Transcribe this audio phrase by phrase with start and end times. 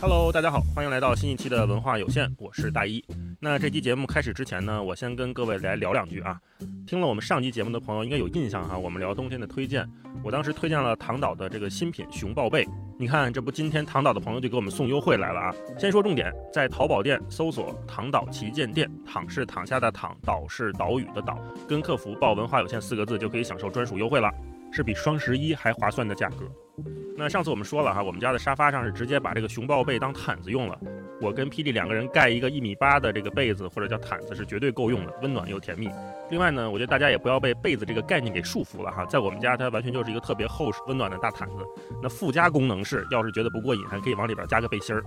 [0.00, 3.04] Hello，大家好，欢迎来到新一期的文化有限，我是大一。
[3.40, 6.38] 那这期节目开始之前呢，我先跟各位来聊两句啊。
[6.86, 9.84] 听了我们上期节目的朋友应该有印象哈，我们聊冬天的推荐，
[10.22, 12.64] 我当时推荐了唐岛的这个新品熊抱被。
[12.96, 15.54] 你看，这不今天唐岛的朋友就给我们送优惠来了啊。
[15.76, 24.30] 先说重点，在淘宝店搜索“唐岛旗舰店”，躺是躺下的躺，岛是岛屿的岛，跟客服报“文化有限”四个字就可以享受专属优惠了，
[24.70, 26.48] 是比双十一还划算的价格。
[27.16, 30.78] 那上次我们说了哈，我们家的沙发上是直接把这个熊抱被当毯子用了。
[31.20, 35.90] 我跟霹雳两个人盖一个一米八的这个被子或者叫毯子是绝对够用的，温暖又甜蜜。
[36.30, 41.54] 另外呢，我觉得大家也不要被被子这个概念给束缚了哈，在我们家它完全就是一个特别厚实、温暖的大毯子。
[42.00, 45.02] 那附加功能是，要是觉得不过瘾，还可以往里边加个背心儿。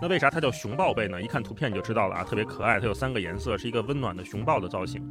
[0.00, 1.20] 那为啥它叫熊抱被呢？
[1.20, 2.78] 一看图片你就知道了啊，特别可爱。
[2.78, 5.02] 它有三个颜色，是一个温暖的熊抱的造型。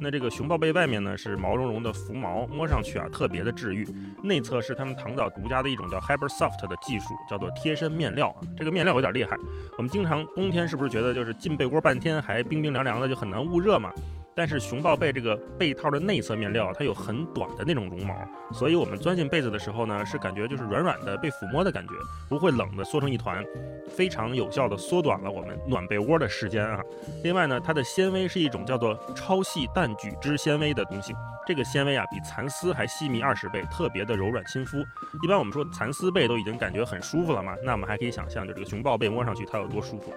[0.00, 3.88] 那这个熊抱被外面呢是毛茸茸的浮毛，摸上去啊特别的治愈。
[4.22, 8.40] 内侧是他们唐岛独家的一种叫 Hyper Soft 的技术，叫做贴身面料啊。
[8.56, 9.36] 这个面料有点厉害。
[9.78, 13.90] 我们经常冬天是不是觉得就是进被窝半天还冰冰凉凉的，就很难捂热嘛？
[14.34, 18.14] 但是熊抱被这个被套的内侧面料，它有很短的那种绒毛，
[18.52, 21.92] 所以我们钻进被子的时候呢，是感觉就是软软的被抚摸的感觉，
[22.28, 23.44] 不会冷的缩成一团，
[23.88, 26.80] 非常有效的缩短了我们暖被窝的时间啊。
[27.22, 31.14] 另外呢，它的纤维是一种叫做超细淡聚酯纤维的东西，
[31.46, 34.78] 这个纤维啊比蚕丝还细密二十倍，特别的柔软亲肤。
[35.22, 40.12] 一般我们说蚕丝被都已经感觉很舒服了嘛，那我们还可以想象，就这个熊抱被摸上去它有多舒服。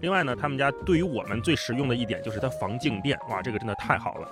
[0.00, 4.28] 另外呢，他们家对于我们最实用的一点就是它防静电，哇，这个真的太好了。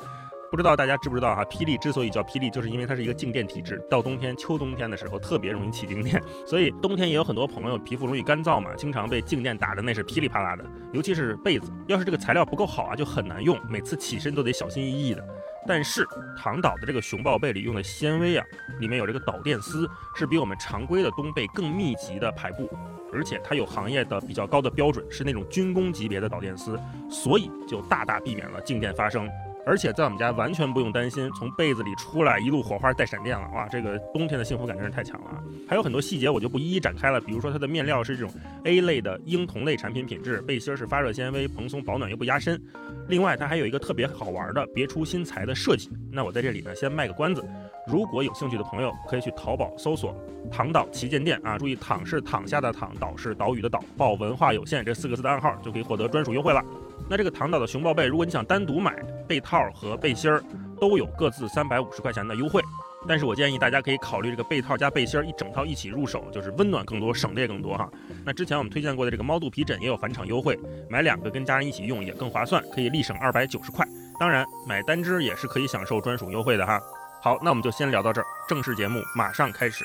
[0.50, 1.44] 不知道大家知不知道哈？
[1.46, 10.64] 霹雳之所以叫霹雳，就是因为它是一个静电体质，到冬天、秋冬天的时候特别容易起静电，所以冬天也有很多朋友皮肤容易干燥嘛，经常被静电打的那是噼里啪啦的。
[10.92, 15.26] 尤其是被子，要是这个材料不够好啊，就很难用，每次起身都得小心翼翼的。
[15.66, 16.06] 但是
[16.38, 18.44] 唐岛的这个熊抱被里用的纤维啊，
[18.78, 22.70] 里面有这个导电丝，是比我们常规的冬被更密集的排布。
[23.14, 29.28] 而且它有行业的比较高的标准，是那种军工级别的导电丝，所以就大大避免了静电发生。
[29.66, 35.42] 而且在我们家完全不用担心从被子里出来一路火花带闪电了，哇，这个冬天的幸福感真是太强了。
[35.68, 38.32] 还有很多细节我就不一一展开了，比如说它的面料是这种
[38.64, 42.60] A 类的婴童类产品品质，背心是发热纤维，蓬松保暖又不压身。
[43.08, 45.90] 另外它还有一个特别好玩的别出心裁的设计。
[46.12, 47.44] 那我在这里呢先卖个关子，
[47.86, 50.14] 如果有兴趣的朋友可以去淘宝搜索
[50.50, 56.62] “躺岛旗舰店”啊，注意“躺”是躺下的“躺”，“岛”是岛屿的“岛”，报“文化有限”这四个字的暗号就可以获得专属优惠了。
[57.08, 58.96] 那这个唐岛的熊抱被，如果你想单独买
[59.28, 60.42] 被套和背心儿，
[60.80, 62.62] 都有各自三百五十块钱的优惠。
[63.06, 67.86] 但是我建议大家可以考虑这个被套加背心儿一整套一起入手，就是温暖更多，省的也更多哈。
[68.24, 73.86] 那之前我们推荐过的这个猫肚皮枕也有返场优惠，买两个跟家人一起用也更划算，可以立省二百九十块。
[74.18, 76.80] 当然买单只也是可以享受专属优惠的哈。
[77.20, 79.84] 好，那我们就先聊到这儿，正式节目马上开始。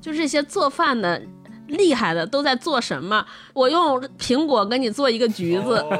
[0.00, 1.20] 就这些做饭的
[1.68, 3.24] 厉害的都在做什么？
[3.52, 5.84] 我用苹果给你做一个橘子。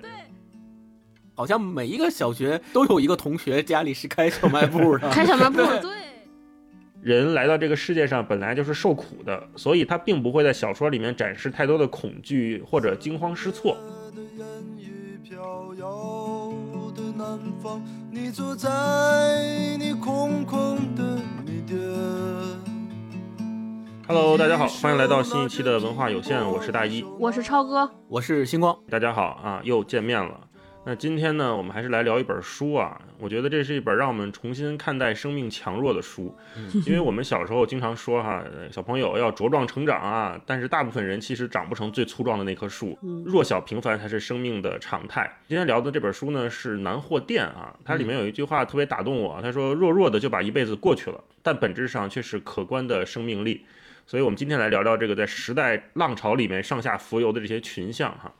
[0.00, 0.10] 对，
[1.34, 5.10] 好像每一个小学都有一个同学家里是开小卖部的。
[5.10, 5.90] 开小卖部， 对。
[7.02, 13.76] 人来到这个世界上本来就是受苦的，所以他并不会在小说里面展示太多的恐惧或者惊慌失措。
[18.10, 21.19] 你坐在你空空的
[24.08, 30.49] Hello，大家好，欢迎来到新一期的文化有限，我是大一，我是超哥，我是星光，大家好啊，又见面了。
[30.82, 32.98] 那今天呢，我们还是来聊一本书啊。
[33.18, 36.34] 我觉得这是一本让我们重新看待生命强弱的书，
[36.86, 38.42] 因为我们小时候经常说哈，
[38.72, 45.30] 小朋友要茁壮成长啊，但是大部分人其实长不成最粗壮的那棵树，弱小平凡才是生命的常态。
[45.46, 53.66] 今天聊的这本书呢是《南货店》啊，它里面有一句话特别打动我，他说：“弱弱的就把一辈子过去了，但本质上却是可观的生命力。”
[54.06, 58.32] 所以，我们今天来聊聊这个在时代浪潮里面上下浮游的这些群像哈。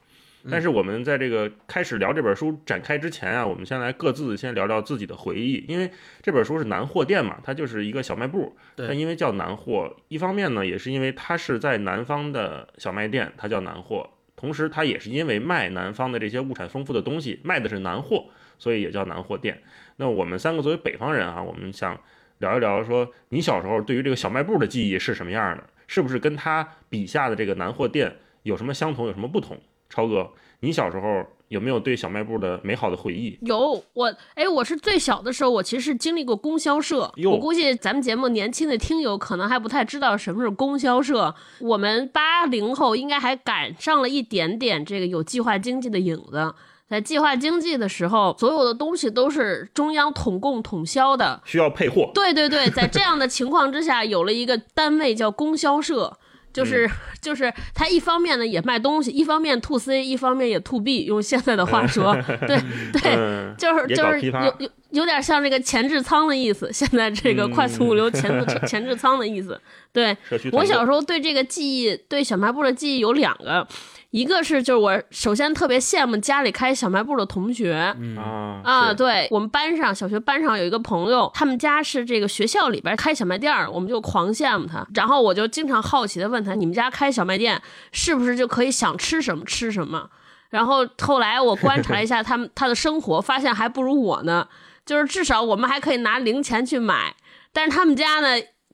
[0.49, 5.91] 但是我们在这个开始聊这本书展开之前啊，我们先来各自先聊聊自己的回忆，因为
[6.23, 8.56] 这本书是南货店嘛，它就是一个小卖部。
[8.76, 18.26] 但因为叫南货，一方面呢，也是因为它是在南方的小卖店，它叫南货；同时，它也是因为卖南方的这些物产丰富的东西，卖的是南货，
[18.59, 19.61] 所以也叫南货店。
[19.97, 22.00] 那我们三个作为北方人啊，我们想
[22.38, 25.64] 聊一聊，说你小时候对于这个小卖部的记忆是什么样的？
[25.87, 29.61] 是不是跟他笔下的这个南货店有什么相同，有什么不同？
[29.90, 33.37] 超哥，你小时候有没有对小卖部的美好的回忆？
[33.42, 37.12] 有，我哎，我是最小的时候，我其实经历过供销社。
[37.25, 41.34] 我估计咱们节目年轻的听友可能还不太知道什么是供销社。
[41.58, 46.54] 我们八零后应该还赶上了一点点这个有计划经济的影子。
[46.88, 52.10] 在计划经济的时候，所有的东西都是中央统供统销的，需要配货。
[52.14, 56.16] 对对对，在这样的情况之下，有了一个单位叫供销社。
[56.52, 56.88] 就是
[57.20, 61.05] 就是他一方面呢也卖东西，一方面 to C，一方面也 to B。
[61.05, 62.14] 用现在的话说，
[62.47, 62.58] 对
[62.93, 66.73] 对，就是就是有有有点像这个前置仓的意思。
[66.73, 69.61] 现在这个快速物流前置前置仓的意思。
[69.93, 70.17] 对
[70.52, 73.67] 我小时候对这个记忆，对小卖部的记忆有两个。
[74.11, 84.85] 一个是，就是我首先特别羡慕家里开小卖部的同学，啊啊，对我们班上小学班上有一个朋友，他们家是这个学校里边开小卖店儿，我们就狂羡慕他。
[84.95, 87.61] 然后我就经常好奇的问他，你们家开小卖店
[87.93, 90.11] 是不是就可以想吃什么吃什么？
[90.49, 94.49] 然后后来我观察了一下他们 他的生活，发现还不如我呢，
[94.85, 97.15] 就是至少我们还可以拿零钱去买，
[97.53, 98.31] 但是他们家呢，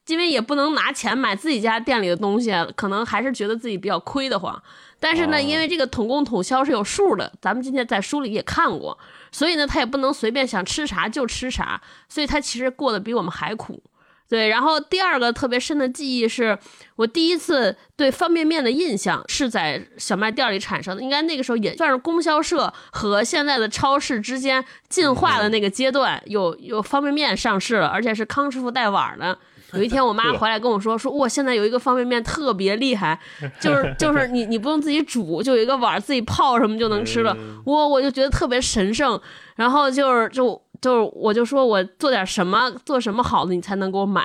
[0.06, 4.62] 因为也不能拿钱买自己家店里的东西，可能还是觉得自己比较亏得慌。
[4.98, 8.98] 但是呢，因为这个统供统销是有数的，咱们今天在书里也看过，
[9.31, 13.82] 所以呢，他也不能随便想吃啥就吃啥，所以他其实过得比我们还苦。
[14.28, 16.58] 对，然后第二个特别深的记忆是
[16.96, 29.38] 我第一次对方便面的印象是在小卖店里产生的，应该那个时候也算是供销社和现在的超市之间进化的那个阶段，有有方便面上市了，而且是康师傅带碗的。
[29.72, 33.18] 有一天，我妈回来跟我说：“说我，现在有一个方便面特别厉害，
[33.60, 39.20] 就是就是你你不用自己煮，就有一个碗自己泡什么就能吃了。”我我就觉得特别神圣，
[39.56, 40.62] 然后就是就。
[40.81, 44.25] 就是我就说我做点什么做什么好的你才能给我买。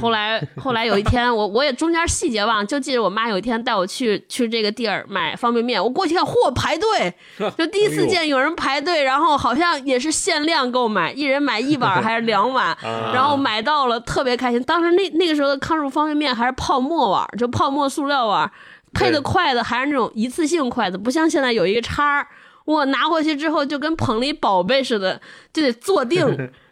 [0.00, 5.82] 后来后来有一天我我也中间细节忘了，就记得我妈有一天带我去去这个地儿买方便面。
[5.82, 7.14] 我过去看，嚯，排队，
[7.56, 12.76] 就第一次见有人排队，然后好像也是限量购买，一人买一碗还是两碗，
[13.12, 14.62] 然后买到了，特别开心。
[14.64, 18.50] 当时那那个时候的康师傅方便面还是泡沫碗，就泡沫塑料碗，
[18.92, 22.26] 配的筷子还是那种一次性筷子，不像现在有一个叉儿。
[22.64, 25.20] 我拿回去之后就跟捧了一宝贝似的，
[25.52, 26.20] 就得坐定，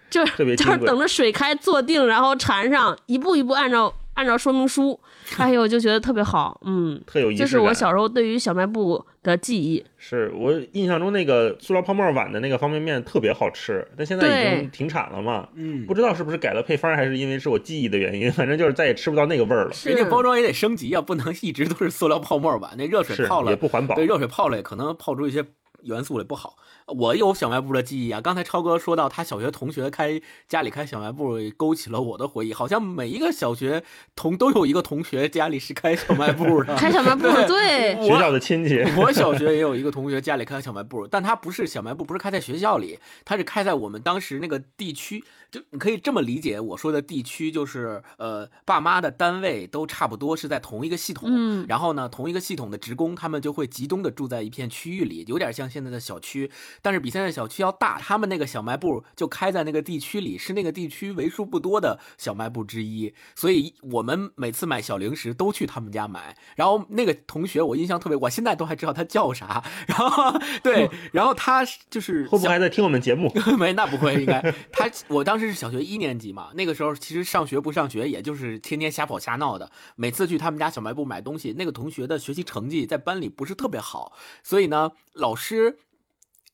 [0.09, 0.25] 就
[0.57, 4.99] 就是等着水开坐定，然后缠上，一步一步按照按照说明书。
[5.39, 7.41] 哎呦，就觉得特别好，嗯，特有意思。
[7.41, 9.85] 这是我小时候对于小卖部的记忆。
[9.97, 15.49] 是我印象中那个塑料泡沫碗的那个方便面特别好吃，但现在已经停产了嘛。
[15.55, 19.71] 嗯，不知道是不是改了配方，还是因为是我记忆的原因， 反正就是再也吃不到那个味儿了。
[19.85, 23.95] 人家包装也得升级啊，不能一直都是塑料泡沫碗，那热水泡了也不环保。
[23.95, 25.45] 对，热水泡了也可能泡出一些。
[25.83, 26.57] 元素也不好，
[26.87, 28.21] 我有小卖部的记忆啊。
[28.21, 32.53] 刚才超哥说到他小学同学开家里开小卖部，勾起了我的回忆。
[32.53, 33.83] 好像每一个小学
[34.15, 38.83] 同都有一个同学家里是开小卖部的， 开小卖部对，学校的亲戚。
[38.97, 45.25] 我小学也有一个同学家里开小卖部，但他不是小卖部，不是开在学校里，他是开在我们当时那个地区。
[45.51, 56.49] 就你可以这么理解，我说的地区就是呃，爸妈的单位都差不多是在同一个系统，嗯，然后呢，同一个系统的职工他们就会集中的住在一片区域里，有点像现在的小区，
[56.81, 57.99] 但是比现在小区要大。
[58.01, 66.37] 他们那个小卖部就开在那个地区里，是那个地区为数不多的小卖部之一，所以我们每次买小零食都去他们家买。
[66.57, 69.63] 然后那个同学我印象特别，我现在都还知道他叫啥。
[69.87, 73.31] 然后对， 然后他就是会不会还在听我们节目？
[73.59, 74.41] 没，那不会，应该
[74.73, 75.41] 他我当时。
[75.51, 76.51] 是小学一年级嘛？
[76.55, 79.69] 那个时候其实上学不上学，也就是天天瞎跑瞎闹的。
[79.97, 84.13] 每次去他们家小卖部买东西，那个同学的学习成绩在班里不是特别好，
[84.45, 85.77] 所以呢，老师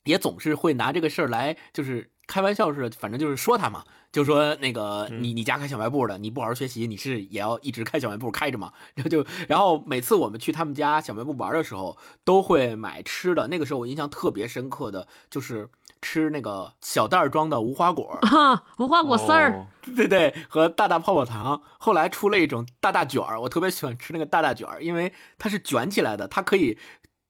[0.07, 8.73] 也总是会拿这个事儿来，就是开玩笑似的，反正就是说他嘛，就说那个你你家开小卖部的，你不好好学习，你是也要一直开小卖部开着嘛？
[8.97, 13.49] 然后就然后每次我们去他们家小卖部玩的时候，都会买吃的。
[13.49, 15.69] 那个时候我印象特别深刻的就是。
[16.03, 18.21] 吃那个小袋装的无花果，
[18.79, 21.61] 无花果丝儿， 对对，和大大泡泡糖。
[21.79, 26.79] 后来出了一种大大卷儿，我特别喜欢吃那个大大卷儿，因为它是卷起来的，它可以。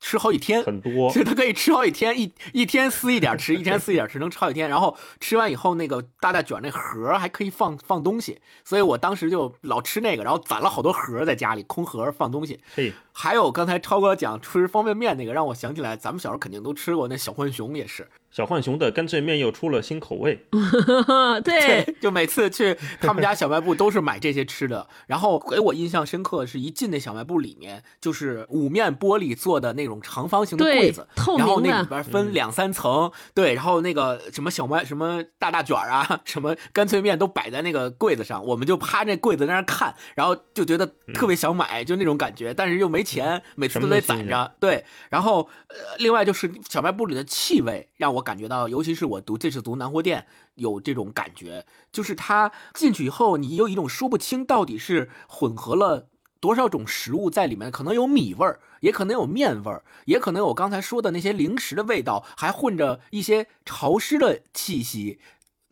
[0.09, 4.69] 吃好几天，很多，所以它可以吃好几天，一一天撕一点吃，一天撕一点吃，能吃好几天。
[4.69, 12.61] 然后吃完以后，那个大大卷那盒还可以放放东西，所以我当时就老吃那个，然后攒了好多盒在家里，空盒放东西。
[12.77, 18.07] 嘿，还有刚才超哥讲吃方便面那个，让我想起来，咱们小时候肯定都吃过那小浣熊也是。
[18.37, 20.47] 小浣熊的干脆面又出了新口味，
[21.43, 24.87] 对，就每次去他们家小卖部都是买这些吃的。
[25.07, 44.53] 然后给我印象深刻的是一进那小卖部里面，就是五面玻璃做的那种长方形的柜子，然后那里边分两三层，对，然后那个什么小麦、什么大大卷啊、什么干脆面都摆在那个柜子上，我们就趴那柜子在那看，然后就觉得特别想买，就那种感觉，但是又没钱，每次都得攒着。
[44.61, 48.26] 对，然后呃，另外就是小卖部里的气味让我。
[48.27, 56.09] 感觉到，尤其是我读这次读南货店，有这种感觉，就是它进去以后，你有一种说不清到底是混合了
[56.41, 65.21] 多少种食物在里面，可能有米味儿，也可能有面味儿，也可能有我刚才说的那些零食的味道，还混着一些潮湿的气息，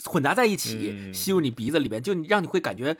[0.04, 2.96] 混杂在一起，嗯吸入你鼻子里面，就让你会感觉。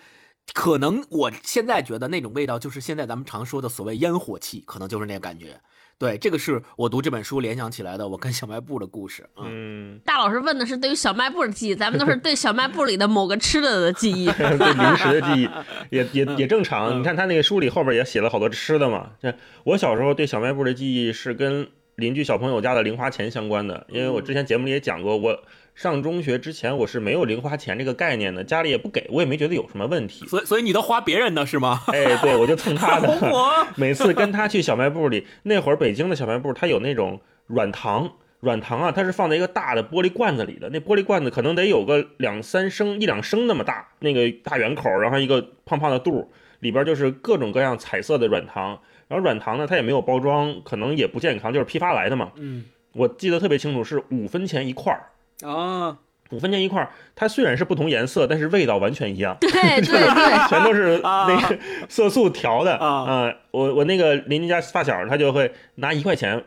[0.52, 5.58] 可能我现在觉得那种味道，就是现在咱们常说的所谓烟火气，可能就是那个感觉。
[5.98, 9.28] 对，这个是我读这本书联想起来的，我跟小卖部的故事。
[9.36, 14.26] 嗯，嗯，大老师问的是对于小卖部的记忆，咱们都是对小卖部里的某个吃的的记忆。
[14.34, 15.48] 对零食的记忆
[15.96, 16.98] 也也也正常。
[16.98, 19.10] 你看他那个书里后边也写了好多吃的嘛。
[19.20, 25.42] 这我小时候对小卖部的记忆是跟邻居小朋友家的零花钱相关的，因为我之前节目里也讲过，我
[25.74, 30.24] 上中学之前我是没有零花钱这个概念的，家里也不给我，也没觉得有什么问题。
[30.26, 31.82] 所以所以你都花别人的是吗？
[31.92, 33.08] 哎，对，我就蹭他的。
[33.30, 48.78] 我每次跟他去小卖部里，那会儿北京的小卖部它有那种软糖，软糖啊，它是放在一个大的玻璃罐子里的，那玻璃罐子可能得有个两三升、一两升那么大，那个大圆口，然后一个胖胖的肚，里边就是各种各样彩色的软糖。
[49.08, 52.30] 然后软糖呢，它也没有包装，可能也不健康，就是批发来的嘛。
[52.36, 55.02] 嗯我记得特别清楚，是五分钱一块儿，
[55.42, 55.98] 啊，
[56.30, 59.36] 五分钱一块儿，它虽然是不同颜色，但是味道完全一样。
[59.40, 66.42] 对对对， 全都是啊那个色素调的啊呃我我那个邻居家发小，他就会拿一块钱，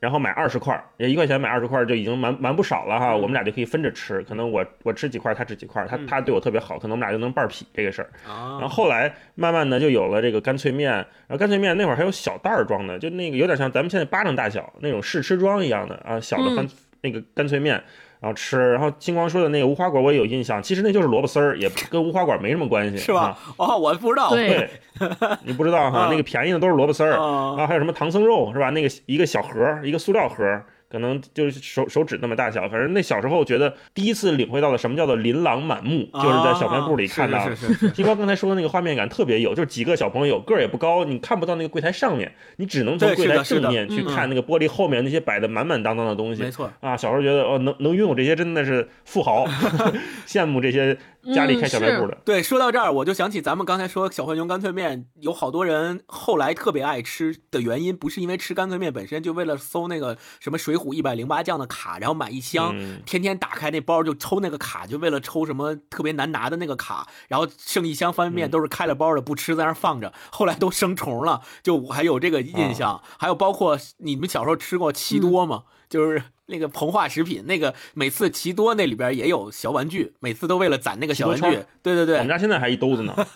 [0.00, 3.12] 然后买二十块一块钱买二十块儿就已经蛮蛮不少了哈。
[3.12, 8.08] 嗯我们俩就可以分着吃，可能我我吃几块儿，他吃几块儿，他嗯他对我特别好，可能我们俩就能半儿劈这个事儿。
[8.26, 16.66] 啊，然后后来慢慢的就有了这个干脆面，然后干脆面那会儿还有小袋儿装的，就那个有点像咱们现在巴掌大小那种试吃装一样的啊，小的干、
[17.02, 17.82] 那个干脆面。
[18.20, 23.38] 然后吃，然后金光说的那个无花果我也有印象，其实那就是萝卜丝儿，也跟无花果没什么关系，是吧？
[23.56, 24.30] 哦，我不知道。
[24.30, 25.08] 对对，
[25.44, 28.70] 你不知道哈，啊那个便宜的都是萝卜丝儿，啊然后还有什么唐僧肉是吧？
[28.70, 32.68] 那个一个小盒儿，一个塑料盒儿，可能就是手手指那么大小。
[32.68, 37.52] 反正那小时候觉得第一次领会到了什么叫做琳琅满目，就是在小卖部里看到的。
[37.52, 46.50] 啊是是是 是金光刚才说的那个画面感特别有，就是几个小朋友个儿也不高，你看不到那个柜台上面，你只能从柜台正面去嗯看那个玻璃后面那些摆的满满当当的东西没。
[46.50, 46.70] 错。
[46.80, 49.44] 啊，小时候觉得哦，能能拥有这些真的是富豪，
[50.26, 50.96] 羡慕这些
[51.34, 52.16] 家里开小卖部的。
[52.24, 72.88] 对，说到这儿，我就想起咱们刚才说小浣熊干脆面，有好多人后来特别爱吃的原因，不是因为吃干脆面本身，就为了搜那个什么《水浒一百零八将》的卡，然后买一箱，嗯天天打开那包就抽那个卡，就为了抽什么特别难拿的那个卡，然后剩一箱方便面嗯都是开了包的，不吃在那儿放着，后来都生虫了，就我还有这个印象。
[72.92, 75.64] 啊还有包括你们小时候吃过奇多吗？
[75.88, 81.42] 就是那个膨化食品，那个每次奇多那里边也有小玩具，每次都为了攒那个小玩具。
[81.82, 83.14] 对对对我们，家现在还一兜子呢。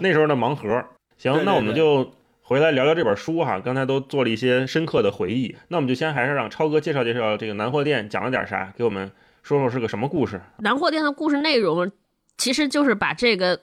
[0.00, 0.84] 那时候的盲盒。
[1.16, 2.12] 行，对对那我们就
[2.42, 3.60] 回来聊聊这本书哈。
[3.60, 9.10] 刚才都做了一些深刻的回忆，那我们就先还是让超哥介绍介绍这个南货店讲了点啥，给我们
[9.42, 10.40] 说说是个什么故事。
[10.58, 11.90] 南货店的故事内容
[12.38, 13.60] 其实就是把这个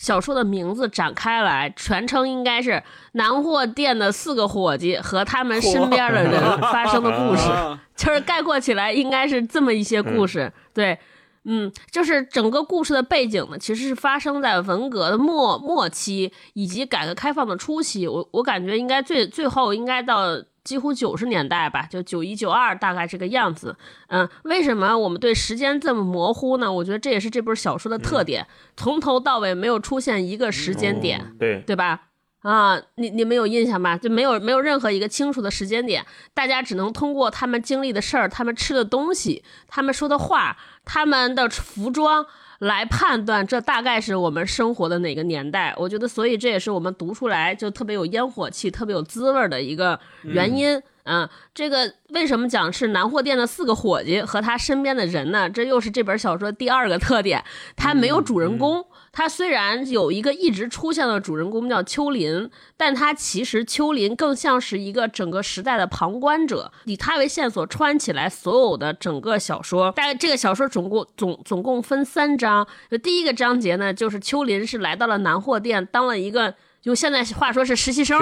[0.00, 6.40] 小说的名字展开来，全称应该是南货店的四个伙计和他们身边的人
[6.72, 7.50] 发生的故事。
[7.50, 10.98] 啊就是概括起来应该是这么一些故事，对。
[11.44, 18.06] 嗯，就是整个故事的背景呢，其实是发生在文革的末末期以及改革开放的初期。
[18.08, 20.22] 我我感觉应该最最后应该到
[20.62, 23.76] 几乎九十年代吧，就九一九二大概这个样子。
[24.08, 26.70] 嗯，为什么我们对时间这么模糊呢？
[26.70, 31.20] 我觉得这也是这本小说的特点，从头到尾没有出现一个时间点。
[31.20, 32.09] 哦对，对吧？
[32.42, 33.98] 啊，你你们有印象吧？
[33.98, 42.24] 就没有没有任何一个清楚的时间点，大家只能通过他们经历的事儿、他们吃的东西、他们说的话、他们的服装
[42.58, 45.74] 来判断这大概是我们生活的哪个年代。
[45.76, 50.82] 我觉得，所以这也是我们读出来就特别有烟火气、特别有滋味儿的一个原因。
[51.04, 55.50] 嗯，这个为什么讲是南货店的四个伙计和他身边的人呢？
[55.50, 57.42] 这又是这本小说第二个特点，
[57.76, 58.84] 他没有主人公。
[59.12, 69.90] 他虽然有一个一直出现的主人公叫秋林，但他其实秋林更像是一个整个时代的旁观者，以他为线索穿起来所有的整个小说。
[69.92, 78.18] 大概这个小说总共总总共分三章，就第一个章节呢，就是秋林是来到了南货店，当了一个用现在话说是实习生，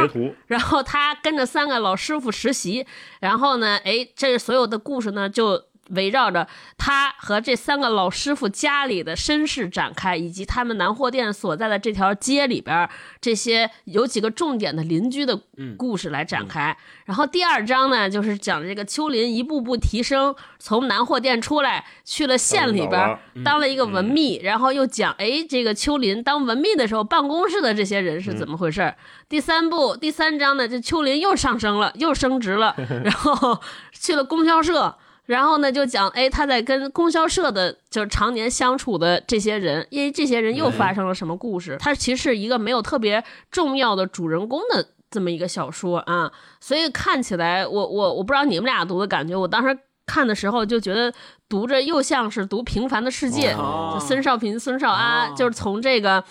[0.47, 2.87] 然后他跟着三个老师傅实习，
[3.21, 12.91] 然后呢，哎，这所有的故事呢就围绕着他和这三个老师傅家里的身世展开，以及他们南货店所在的这条街里边儿
[13.21, 15.39] 这些有几个重点的邻居的
[15.77, 16.77] 故事来展开。
[17.05, 28.97] 然后第二章呢，就是讲这个秋林一步步提升，从南货店出来去了县里边儿当了一个文秘，然后又讲哎，这个秋林当文秘的时候，办公室的这些人是怎么回事儿。
[29.29, 33.61] 第三部第三章呢，这秋林又上升了，又升职了， 然后
[33.93, 34.97] 去了供销社。
[35.29, 41.77] 然后呢，就讲，哎，他在跟供销社的，就是常年相处的这些人，因为这些人又发生了什么故事？
[41.79, 51.13] 他其实是一个没有特别重要的主人公的这么一个小说啊，所以看起来，我我我不知道你们俩读的感觉，我当时看的时候就觉得
[51.47, 53.55] 读着又像是读《平凡的世界》，
[53.93, 56.25] 就孙少平、孙少安，就是从这个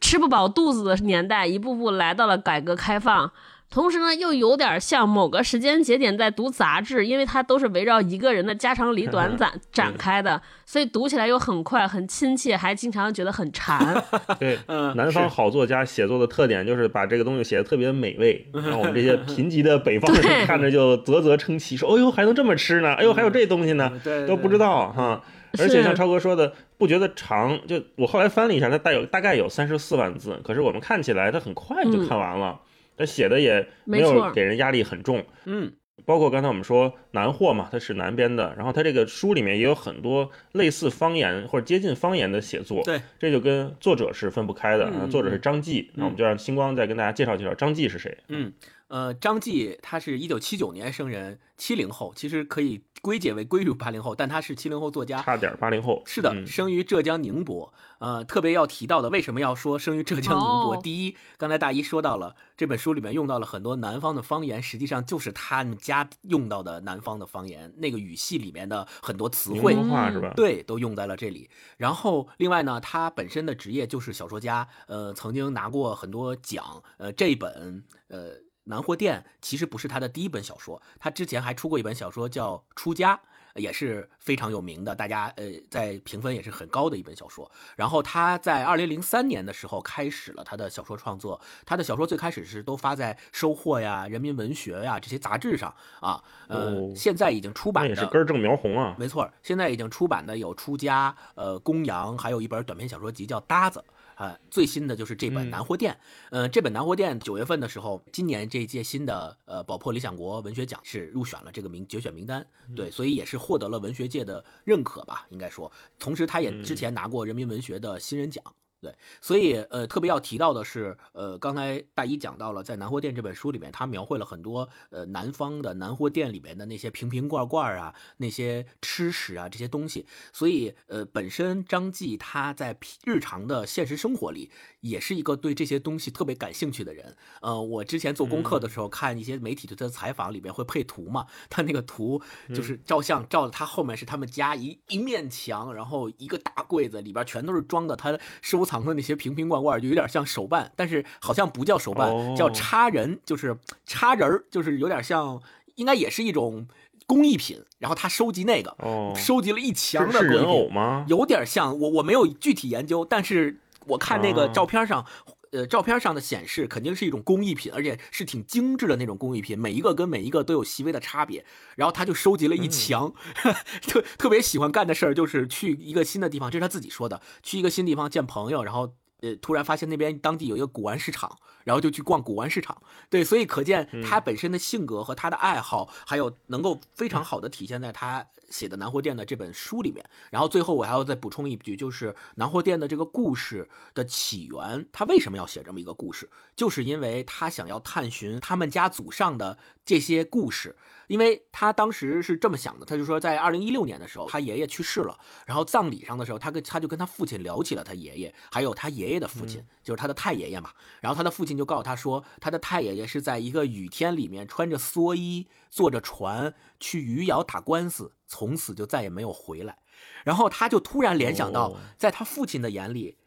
[0.00, 3.30] 吃不饱肚子的年代一步步来到了改革开放。
[3.72, 13.80] 同时呢，又有点像某个时间节点在读杂志，因为它都是围绕一个人的家长里短展 展开的，所以读起来又很快、很亲切，还经常觉得很馋。
[14.38, 14.58] 对，
[14.94, 22.92] 南方好作家写作的特点就是把这个东西写的特别美味， 让我们这些贫瘠的北方人看着就啧啧称奇，说：“哎呦，还能这么吃呢？
[22.92, 23.90] 哎呦，还有这东西呢，
[24.28, 25.22] 都不知道哈。”
[25.58, 32.58] 而且像超哥说的，不觉得长，就我后来翻了一下，它带有大概有三十四万字，可是我们看起来它很快就看完了。
[33.02, 35.72] 他写的也没有给人压力很重，嗯，
[36.04, 48.52] 包括刚才我们说南货嘛，它是南边的，然后它这个书里面也有很多类似方言或者接近方言的写作，对，这就跟作者是分不开的，作者是张继，那我们就让星光再跟大家介绍介绍张继是谁，嗯。
[48.92, 56.02] 呃，张继他是一九七九年生人，七零后，其实可以归结为归入八零后，但他是七零后作家，差点八零后。
[56.04, 57.72] 是的，生于浙江宁波。
[58.00, 60.76] 呃，特别要提到的，为什么要说生于浙江宁波？
[60.76, 70.34] 第一，刚才大一说到了这本书里面用到了很多南方的方言，实际上就是他们家用到的南方的方言，那个语系里面的很多词汇，是吧？
[70.36, 71.48] 对，都用在了这里。
[71.78, 76.82] 然后，另外呢，他本身的职业就是小说家，呃，曾经拿过很多奖。
[76.98, 78.34] 呃，这本，呃。
[78.64, 83.20] 南货店其实不是他的第一本小说，他之前还出过一本小说叫《出家》，
[83.60, 87.50] 也是非常有名的，大家呃在评分也是很高的一本小说。
[87.76, 103.80] 然后他在二零零三年的时候开始了他的小说创作，他的小说最开始是都发在《收获》呀、《人民文学》呀这些杂志上啊，呃，现在已经出版的也是根正苗红啊，没错，现在已经出版的有《出家》、呃《公羊》，还有一本短篇小说集叫《搭子》。
[104.22, 105.92] 呃，最新的就是这本《南货店》。
[106.30, 112.46] 嗯，这本《南货店》九月份的时候，今年这一届新的呃宝珀理想国文学奖是入选了这个名决选名单。
[112.76, 115.70] 对，所以也是获得了文学界的认可吧，应该说。
[115.98, 118.44] 同时，他也之前拿过人民文学的新人奖。
[118.82, 130.04] 对，所以呃，特别要提到的是，呃，刚才大一讲到了，在《南货店》这本书里面，他描绘了很多呃南方的南货店里面的那些瓶瓶罐罐啊，那些吃食啊这些东西。
[130.32, 137.16] 所以呃，本身张继他在日常的现实生活里，也是一个对这些东西特别感兴趣的人。
[137.40, 142.20] 呃，我之前做功课的时候，看一些媒体对他的采访，里面会配图嘛，他那个图
[142.52, 148.71] 就是照相照的，他后面是他们家一一面墙，然后一个大柜子里边全都是装的他收藏。
[148.72, 155.40] 藏的那些瓶瓶罐罐就有点像手办，但是好像不叫手办，叫插人，就是插人儿，就是有点像，
[155.74, 156.66] 应该也是一种
[157.06, 157.62] 工艺品。
[157.78, 158.74] 然后他收集那个，
[159.14, 161.04] 收集了一墙的人偶吗？
[161.06, 165.04] 有点像，我我没有具体研究，但是我看那个照片上。
[165.52, 171.44] 呃，照片上的显示肯定是一种工艺品，而且是挺精致的那种工艺品，每一个跟每一个都有细微的差别。
[171.76, 173.12] 然后他就收集了一墙，
[173.86, 182.80] 特特别喜欢干的事儿就是去一个新的地方，这是他自己说的，去一个新地方见朋友，然后呃突然发现那边当地有一个古玩市场，然后就去逛古玩市场。
[183.08, 188.26] 对，所以可见他本身的性格和他的爱好，还有能够非常好的体现在他。
[188.52, 196.28] 写的《南货店》的这本书里面，然后最后我还要再补充一句，就是《南货店》的这个故事的起源，他为什么要写这么一个故事？
[196.54, 210.70] 就是因为他想要探寻他们家祖上的这些故事，因为他当时是这么想的，他就说在二零一六年的时候，他爷爷去世了，然后葬礼上的时候，他跟他就跟他父亲聊起了他爷爷，还有他爷爷的父亲，就是他的太爷爷嘛。
[211.00, 218.12] 然后他的父亲就告诉他说，他的太爷爷是在一个雨天里面穿着蓑衣，坐着船去余姚打官司。
[218.26, 219.76] 从此就再也没有回来，
[220.24, 223.18] 然后他就突然联想到，在他父亲的眼里，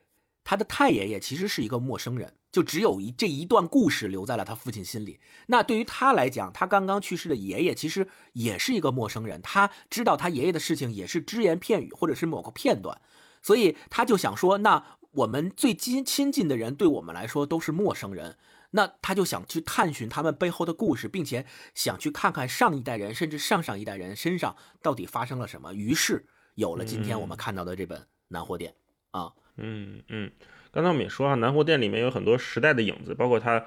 [0.44, 5.20] 他的太爷爷其实是一个陌生人，就只有一这一段故事留在了他父亲心里。
[5.46, 13.00] 那对于他来讲，他刚刚去世的爷爷其实也是一个陌生人，他知道他爷爷的事情也是只言片语或者是某个片段，
[13.44, 14.84] 所以他就想说，那
[15.16, 18.38] 我们最亲亲近的人对我们来说都是陌生人。
[18.72, 25.74] 那他就想去探寻他们背后的故事，并且想去看看上一代人甚至上上一代人身上到底发生了什么。
[25.74, 26.26] 于是
[26.56, 28.74] 有了今天我们看到的这本《南货店》
[29.18, 30.30] 啊，嗯嗯。
[30.72, 33.66] 刚才我们也说啊，《南货店》里面有很多时代的影子，包括他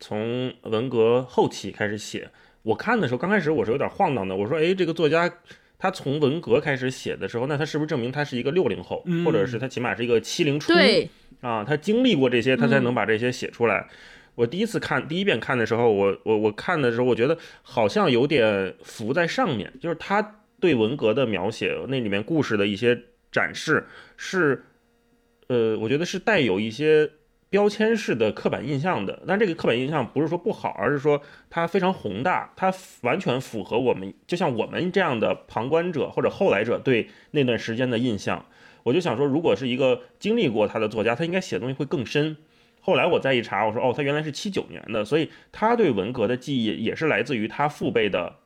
[0.00, 2.32] 从文革后期开始写。
[2.62, 4.34] 我看的时候，刚开始我是有点晃荡的。
[4.34, 5.32] 我说，哎，这个作家
[5.78, 10.72] 他从文革开始写的时候，那他是不是证明他是一个六零后，或者是他起码是一个七零初？
[10.72, 11.08] 对
[11.40, 13.88] 啊，他经历过这些，他才能把这些写出来。
[14.34, 23.86] 我第一次看第一遍看的时候，我我我看的时候，我觉得好像有点浮在上面，就是他对文革的描写，那里面故事的一些展示
[24.16, 24.64] 是，
[25.46, 27.08] 呃，我觉得是带有一些
[27.50, 29.22] 标签式的刻板印象的。
[29.26, 38.44] 但这个刻板印象不是说不好，而是说它非常宏大，它完全符合我们，就像我们这样的旁观者或者后来者对那段时间的印象。
[38.84, 42.36] 我就想说，如果是一个经历过他的作家，他应该写的东西会更深。
[42.80, 48.36] 后来我再一查，我说哦，他原来是七九年的，所以他对文革的记忆也是来自于他父辈的，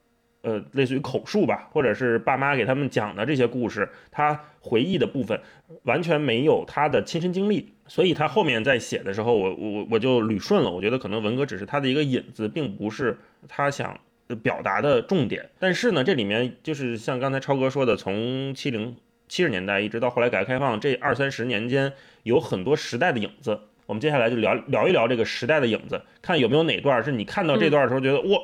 [0.40, 5.40] 呃，类似于口述吧，或者是爸妈给他们讲的这些故事，他回忆的部分
[5.84, 14.00] 完全没有他的亲身经历，所以他后面在写的时候，我我我就捋顺了，我觉得可能文革只是他的一个引子，并不是他想
[14.42, 15.50] 表达的重点。
[15.58, 18.96] 但是呢，这里面就是像刚才超哥说的，从七零
[19.28, 23.60] 七十年代一直到后来改革开放这二三十年间，有很多时代的影子。
[23.84, 28.40] 我们接下来就聊聊一聊这个时代的影子，看有没有哪段是你看到这段的时候觉得哇，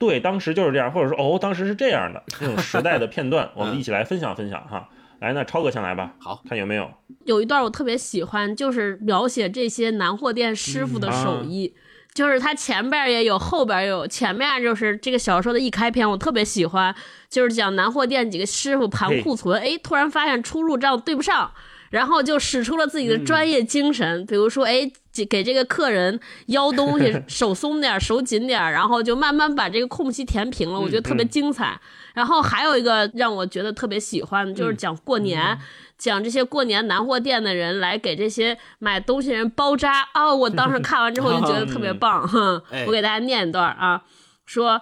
[0.00, 4.88] 对，当时就是这样，或者说哦，当时是这样的这种时代的片段，我们一起来分享分享哈。
[5.20, 6.90] 来，那超哥先来吧，好看有没有？
[7.24, 11.74] 有一段我特别喜欢，就是描写这些南货店师傅的手艺，
[12.14, 14.06] 就是他前边也有，后边也有。
[14.06, 16.94] 前面就是这个小说的一开篇，我特别喜欢，
[17.28, 21.50] 就是讲南货店几个师傅盘库存，哎，突然发现出入账对不上。
[21.90, 24.92] 然后就使出了自己的专业精神，比如说，哎，
[25.24, 30.78] 给这个客人腰 东西，手松点，手紧点，然后就慢慢把这个空隙填平了。
[30.78, 31.80] 我觉得特别精彩。
[32.14, 35.56] 然后还有一个让我觉得特别喜欢，就是讲过年，
[35.96, 40.34] 讲这些过年南货店的人来给这些买东西人包扎啊。
[40.34, 44.02] 我当时看完之后就觉得特别 棒，哼，我给大家念一段啊，
[44.46, 44.80] 说。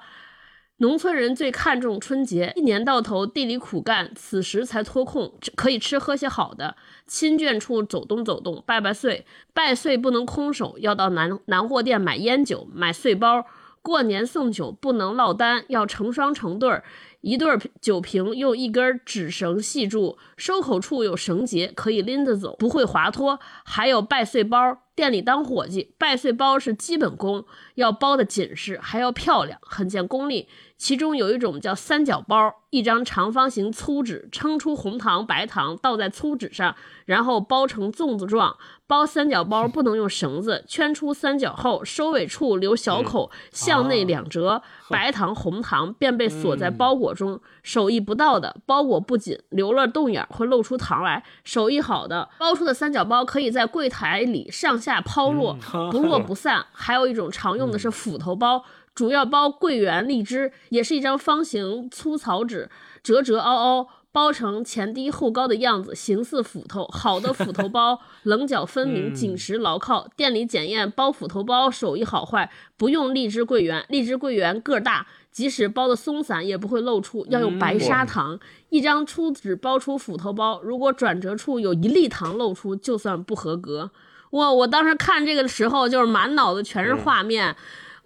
[0.78, 6.76] 农村人最看重春节，一年到头地里苦干，此时才脱空，可以吃喝些好的。
[7.06, 13.46] 亲眷处走动走动，拜拜岁，拜岁不能空手，要到南南货店买烟酒，买岁包。
[13.80, 16.84] 过年送酒不能落单，要成双成对儿。
[17.20, 17.48] 一对
[17.80, 23.38] 酒瓶用一根纸绳系住，收口处有绳结，可以拎着走，不会滑脱。
[23.64, 27.44] 还有拜岁包，店里当伙计，拜岁包是基本功，
[27.76, 30.48] 要包的紧实，还要漂亮，很见功力。
[30.78, 38.56] 其中有一种叫三角包，一张长方形粗纸，称出红糖、白糖，倒在粗纸上，然后包成粽子状。
[38.86, 47.40] 包三角包不能用绳子，圈出三角后，收尾处留小口，向内两折，白糖、红糖便被锁在包裹中。
[47.62, 55.56] 手艺不到的，包裹不紧，留了洞眼会露出糖来；手艺好的，包出的三角包可以在柜台里上下抛落，
[55.90, 56.66] 不落不散。
[56.70, 58.62] 还有一种常用的是斧头包。
[58.96, 62.70] 主要包桂圆、荔枝，也是一张方形粗草纸，
[63.02, 66.86] 折折凹凹，包成前低后高的样子，形似斧头。
[66.86, 70.08] 好的斧头包棱角分明，紧实牢靠。
[70.16, 77.26] 店里检验包斧头包手艺好坏，不用荔枝桂圆，荔枝桂圆个大，即使包的松散也不会露出。
[77.28, 83.90] 要用白砂糖，一张粗纸包出斧头包，如果转折处有一粒糖露出，就算不合格。
[84.30, 87.54] 我我当时看这个的时候，就是满脑子全是画面。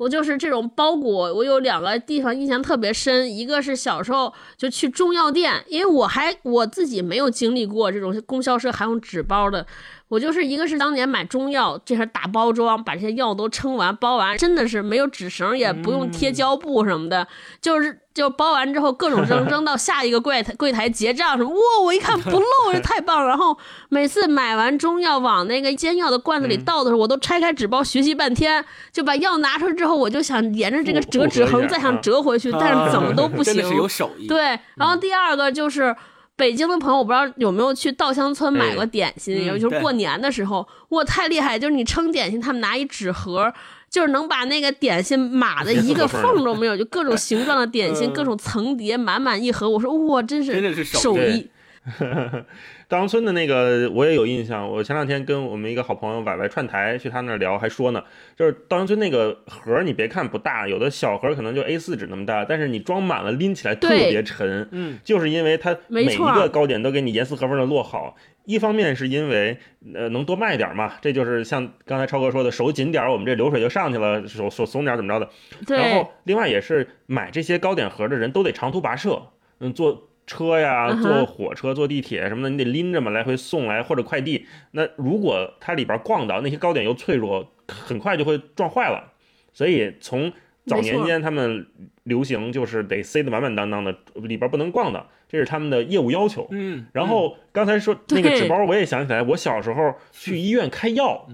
[0.00, 9.66] 我就是这种包裹，我有两个地方印象特别深，一个是小时候就去中药店，因为我还我自己没有经历过这种供销社还用纸包的。
[10.10, 17.28] 我就是一个是当年买中药，这是大包装，把这些药都称完包完，真的是没有纸绳，也不用贴胶布什么的，
[17.60, 21.50] 就是就包完之后各种扔 扔到下一个柜台柜台结账什么。
[21.50, 23.28] 哇，我一看不漏，这太棒了。
[23.28, 23.56] 然后
[23.88, 33.56] 每次买完中药往那个煎药的罐子里倒的时候，我都拆开纸包学习半天，就把药拿出来之后，我就想沿着这个折纸横再想折回去，但是怎么都不行。
[33.76, 34.26] 有手艺。
[34.26, 35.94] 对，然后第二个就是。
[36.40, 41.58] 北京的朋友，我不知道有没有去稻香村买过点心，尤其是过年的时候，哇，太厉害！
[41.58, 43.52] 就是你称点心，他们拿一纸盒，
[43.90, 49.68] 就是能把那个点心码的一个缝都没有，就各种形状的点心，各种层叠，满满一盒。
[49.68, 51.50] 我说哇，真是手艺。
[52.90, 58.02] 稻香村的那个我也有印象，我前两天跟我们一个好朋友崴崴串台去他那儿聊，还说呢，
[58.34, 69.56] 就是稻香村那个盒，你别看不大，有的小盒可能就 A 四纸那么大，但是你装满了拎起来特别沉，嗯，就是因为它每一个糕点都给你严丝合缝的摞好，一方面是因为
[69.94, 75.30] 呃能多卖点嘛，这就是像刚才超哥说的，手紧点我们这流水就上去了，手手松点怎么着的，
[75.76, 79.28] 然后另外也是买这些糕点盒的人都得长途跋涉，
[79.60, 80.08] 嗯，做。
[80.30, 84.46] 车呀，坐火车、坐地铁什么的，你得拎着嘛，来回送来或者快递。
[84.70, 89.12] 那如果它里边逛到那些糕点又脆弱，很快就会撞坏了。
[89.52, 90.32] 所以从
[90.66, 91.66] 早年间他们
[92.04, 96.46] 流行就是得塞得满满当当的，里边不能逛的，这是他们的业务要求。
[96.52, 96.86] 嗯。
[96.92, 101.26] 然后刚才说那个纸包，我也想起来，我小时候去医院开药，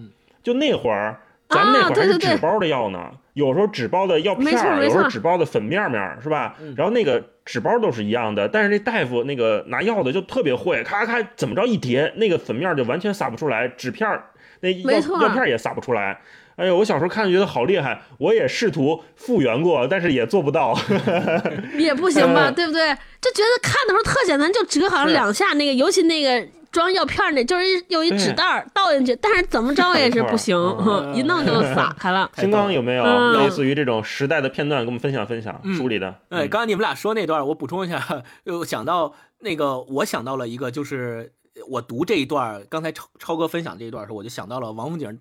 [0.43, 6.75] 就那会儿咱们那会儿还是纸包的药呢，有时候纸包的药片儿，没错没有时候错纸包的粉面面儿，是吧嗯？
[6.77, 14.25] 然后那个纸包都是一样的，但是那大夫那个拿药的就特别会，咔咔怎么着一叠，那个粉面儿就完全撒不出来，纸片儿
[14.61, 16.21] 那药没错药片儿也撒不出来。
[16.57, 20.75] 哎呦，我小时候看觉得好厉害，我也试图复原过，但是也做不到。
[21.77, 22.95] 也不行吧，嗯对不对？
[23.21, 30.55] 就觉得看的时候特简单，就折好像两下，那个尤其那个装药片儿那，就是一有一纸袋儿倒进去，但是怎么着也是不行，
[31.15, 32.31] 一弄就撒开了。
[32.35, 35.59] 金刚有没有嗯类似于这种时代的片段，跟我们分享分享？
[35.75, 41.33] 书里的，哎，刚刚才你们俩说那段，我补充一下，又想到那个，我想到了一个，就是
[41.67, 45.19] 我读这一段，刚才超超哥分享这一段的时候，我就想到了王府井。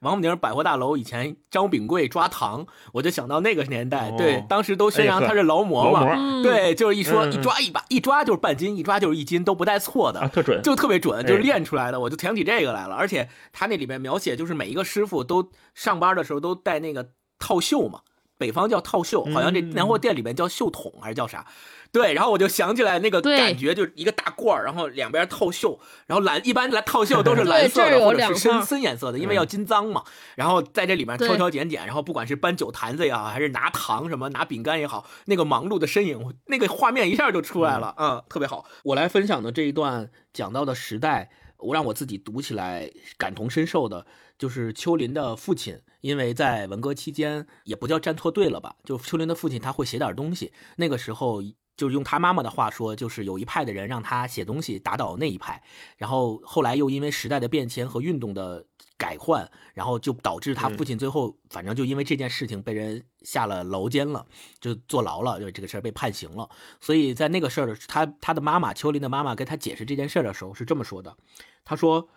[0.00, 10.62] 王府井百货大楼以前张炳贵抓糖，我就想到那个年代，哦对，当时都宣扬他是劳模嘛，对，就是一说一抓一把，一抓就是半斤，一抓就是一斤，都不带错的啊，特准。
[10.62, 12.94] 就特别准，就是哎练出来的，我就想起这个来了。
[12.94, 18.00] 而且他那里面描写，就是每一个师傅都上班的时候都带那个套袖嘛，
[18.36, 21.44] 北方叫套袖，好像这嗯年货店里面叫袖筒还是叫啥？
[21.90, 30.04] 对，然后我就想起来那个感觉，就是一个大罐儿，然后两边套袖，然后蓝一般来套袖都是蓝色的或者是深深颜色的，因为嗯要金脏嘛。
[30.34, 38.66] 然后在这里面挑挑拣拣，然后不管是搬酒坛子也好，还是拿糖什么拿饼干也好，那个忙碌的身影，那个画面一下就出来了，嗯，特别好。
[38.84, 44.06] 我来分享的这一段讲到的时代，我让我自己读起来感同身受的，
[44.38, 51.42] 就是秋林的父亲，因为在文革期间也不叫站错队了吧，就秋林的父亲他会写点东西，那个时候。
[51.78, 55.62] 就是用他妈妈的话说，就是有一派的人让他写东西打倒那一派，
[55.96, 58.66] 然后后来又因为时代的变迁和运动的
[58.98, 64.26] 改换，然后就导致他父亲最后反正就因为这件事情被人下了牢监了，
[64.60, 66.50] 就坐牢了，就这个事儿被判刑了。
[66.80, 71.16] 所以在那个事儿的他他的妈妈秋林的妈妈跟他解释这件事儿的时候是这么说的，
[71.64, 72.10] 他说。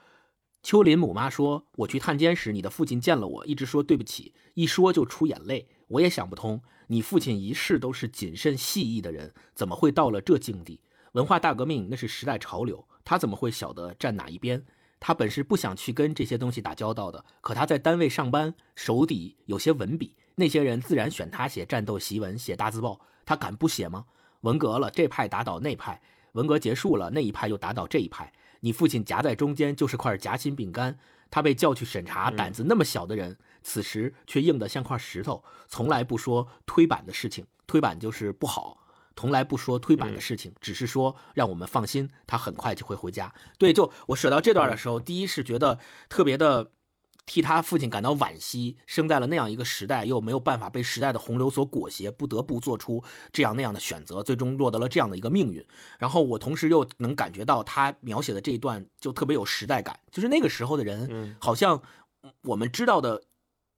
[0.63, 5.67] 秋林母妈说：“我去探监时，你的父亲见了我，一直说对不起，一说就出眼泪。
[5.87, 10.81] 我也想不通，你父亲一世都是谨慎细意的人，怎么会到了这境地？
[11.13, 14.61] 文化大革命那是时代潮流，他怎么会晓得站哪一边？
[14.99, 24.03] 他本是不想去跟这些东西打交道的，可他在单位上班，手底有些文笔，那些人自然选他写战斗檄文、写大字报，他敢不写吗？
[24.41, 25.97] 文革了，这派打倒那派；
[26.33, 28.33] 文革结束了，那一派又打倒这一派。
[28.59, 30.99] 你父亲夹在中间，就是块夹心饼干。
[31.33, 37.45] 他被叫去审查，胆子那么小的人，此时却硬得像块石头，从来不说推板的事情。
[37.67, 38.77] 推板就是不好。
[39.13, 43.31] 从来不说推板的事情，只是说让我们放心，他很快就会回家。
[43.59, 45.77] 对，就我舍到这段的时候，第一是觉得
[46.09, 46.71] 特别的
[47.25, 55.63] 替他父亲感到惋惜，生在了那样一个时代，又没有办法被时代的洪流所裹挟，不得不做出这样那样的选择，最终落得了这样的一个命运。
[55.99, 61.79] 然后我同时又能感觉到他描写的这一段就特别有时代感，就是那个时候的人嗯，好像
[62.43, 63.21] 我们知道的。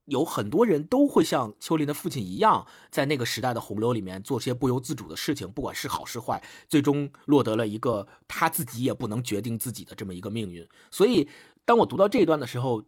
[0.05, 10.67] 有很多人都会像秋林的父亲一样，在那个时代的洪流里面做些不由自主的事情，不管是好是坏，最终落得了一个他自己也不能决定自己的这么一个命运。
[10.91, 11.29] 所以，
[11.65, 12.83] 当我读到这一段的时候，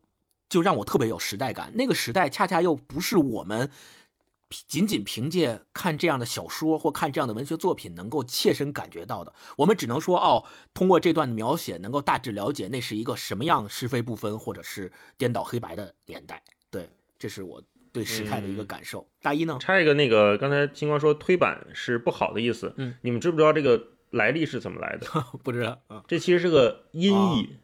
[0.50, 1.72] 就让我特别有时代感。
[1.76, 3.72] 那个时代恰恰又不是我们
[4.68, 9.34] 仅仅凭借看这样的小说或看这样的文学作品能够切身感觉到的。
[9.58, 16.44] 我们只能说，哦，通过这段的描写，能够大致了解那是一个什么样是非不分或者是颠倒黑白的年代。
[16.70, 19.08] 对，这是我对时态的一个感受。
[19.22, 19.58] 大一呢？
[19.60, 25.08] 插一个，那个刚才星光说推板是不好的意思，嗯，你们知不知道这个来历是怎么来的？
[25.44, 26.04] 不知道啊。
[26.08, 27.56] 这其实是个音译，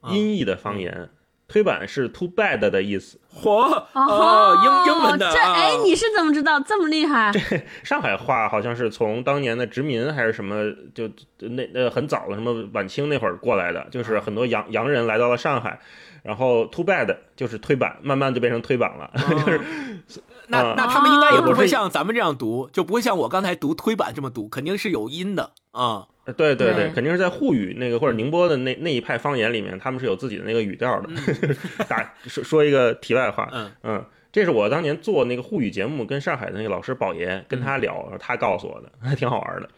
[0.00, 1.10] 啊音译的方言。
[1.46, 3.20] 推板是 too bad 的意思。
[3.30, 3.50] 嚯
[3.92, 7.30] 哦，英英文的啊这哎，你是怎么知道这么厉害？
[7.36, 7.38] 这
[7.84, 15.78] 上海话好像是从当年的殖民还是什么，就就那呃很早的什么晚清那会儿过来的，就是很多洋洋人来到了上海，
[16.24, 19.10] 然后 too bad 就是推板，慢慢就变成推板了。
[19.14, 19.60] 就是
[20.48, 26.08] 那啊那他们应该也不会像咱们这样读，就不会像我刚才读推板这么读，肯定是有音的啊。
[26.24, 31.10] 呃对对对肯定是在沪语那个或者宁波的那那一派方言里面，他们是有自己的那个语调的。
[31.86, 39.68] 打说说一个题外话，嗯嗯，这是我当年做那个沪语节目，跟上海的那个老师宝爷跟他聊，他告诉我的，还挺好玩的。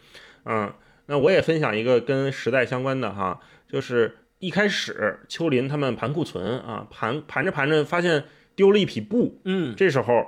[0.44, 0.72] 嗯，
[1.06, 10.26] 那我也分享一个跟时代相关的哈，就是一开始秋林他们盘库存啊，盘盘着盘着发现丢了一匹布，嗯这时候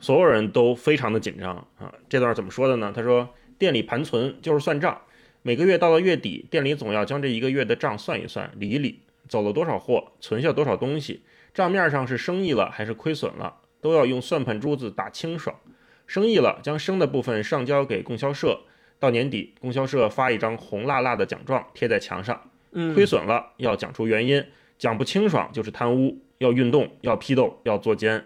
[0.00, 1.92] 所有人都非常的紧张啊。
[2.08, 2.92] 这段怎么说的呢？
[2.94, 5.02] 他说店里盘存就是算账，
[5.42, 15.56] 每个月到了月底，店里总要将这一个月的账算一算，理一理，走了多少货，存下多少东西，账面上是生意了还是亏损了，都要用算盘珠子打清爽。
[16.06, 18.60] 生意了，将生的部分上交给供销社，
[19.00, 22.40] 到年底供销社发一张红辣辣的奖状贴在墙上。
[22.94, 24.44] 亏损了要讲出原因，
[24.78, 28.24] 讲不清爽就是贪污，要运动，要批斗，要做奸，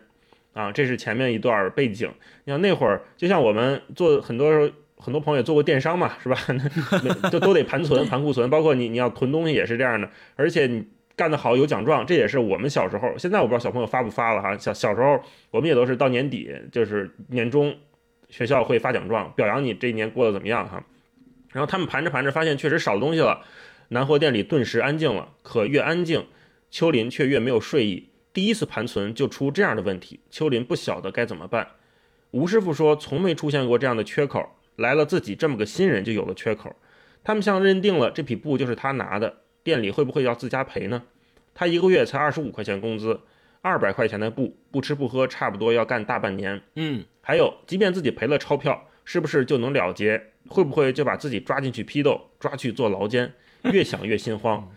[0.53, 2.11] 啊，这是前面一段背景。
[2.45, 6.37] 你像那会儿，就像我们做很多时候，很多朋友也做过电商嘛，是吧？
[7.31, 10.09] 就都得盘存、盘库存，包括你你要囤东西也是这样的。
[10.37, 13.13] 而且你干得好有奖状，这也是我们小时候。
[13.19, 14.57] 现在我不知道小朋友发不发了哈。
[14.57, 17.77] 小小时候我们也都是到年底，就是年终，
[18.31, 20.83] 学校会发奖状，表扬你这一年过得怎么样哈。
[21.53, 23.41] 然后他们盘着盘着，发现确实少东西了，
[23.89, 25.35] 南货店里顿时安静了。
[25.43, 26.27] 可越安静，
[26.71, 28.09] 秋林却越没有睡意。
[28.33, 31.69] 第一次盘存就出这样的问题，秋林不晓得该怎么办。
[32.33, 36.77] 吴师傅说，从没出现过这样的缺口，来了自己这么个新人就有了缺口。
[37.25, 41.05] 他们像认定了这匹布就是他拿的，店里会不会要自家赔呢？
[41.55, 43.21] 他一个月才二十五块钱工资，
[43.63, 46.61] 二百块钱的布，不吃不喝，差不多要干大半年。
[46.75, 50.33] 嗯，还有，即便自己赔了钞票，是不是就能了结？
[50.49, 53.33] 会不会就把自己抓进去批斗，抓去做牢监？
[53.73, 54.69] 越想越心慌。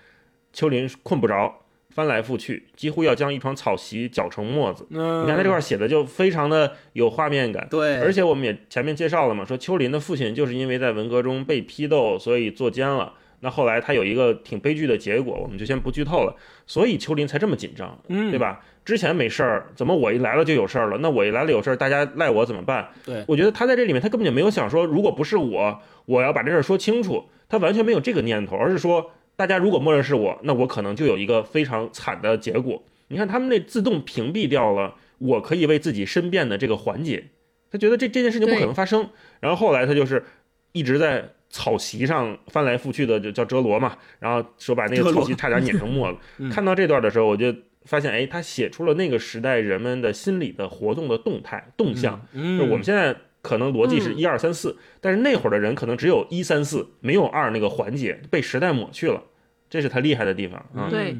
[0.53, 1.55] 秋林困不着。
[1.91, 4.85] 翻来覆去，几乎要将一床草席搅成沫子。
[4.91, 7.67] 嗯，你看他这块写的就非常的有画面感。
[7.69, 13.11] 对，而且我们也前面介绍了嘛，说秋林的父亲就是因为在文革中被批斗，所以坐监了。
[13.39, 16.35] 那后来他有一个挺悲剧的结果，我们就先不剧透了。
[16.67, 18.63] 所以秋林才这么紧张，嗯，对吧？
[18.85, 20.97] 之前没事儿，怎么我一来了就有事儿了？
[20.99, 22.87] 那我一来了有事儿，大家赖我怎么办？
[23.03, 27.25] 对，我觉得他在这里面，他根本就没有想说，如果不是我，我要把这事儿说清楚。
[27.49, 29.11] 他完全没有这个念头，而是说。
[29.39, 32.83] 大家如果默认是我，那我可能就有一个非常惨的结果。
[33.07, 37.23] 你看他们那自动屏蔽掉了我可以为自己申辩的这个环节，
[37.71, 39.09] 他觉得这这件事情不可能发生。
[39.39, 40.25] 然后后来他就是
[40.73, 43.95] 一直在草席上翻来覆去的，就叫折罗嘛。
[44.19, 46.19] 然后说把那个草席差点碾成沫子。
[46.51, 52.27] 看到这段的时候，我就发现，哎，他写出了那个时代人们的心理的活动的动态动向。
[52.33, 59.23] 就我们现在可能逻辑是一二三四，但是那会儿的人可能只有一三四，没有二那个环节，被时代抹去了。
[59.69, 60.89] 这是他厉害的地方啊！
[60.89, 61.15] 对，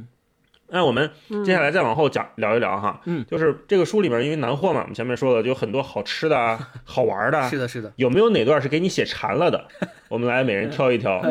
[0.72, 1.10] 那我们
[1.44, 9.66] 接下来再往后讲聊一聊哈，嗯，就是这个书里面因为南货嘛，我们前面说了，就有很多好吃的啊， 好玩的，是的，是的，有没有哪段是给你写馋了的？
[10.10, 11.22] 我们来每人挑一挑，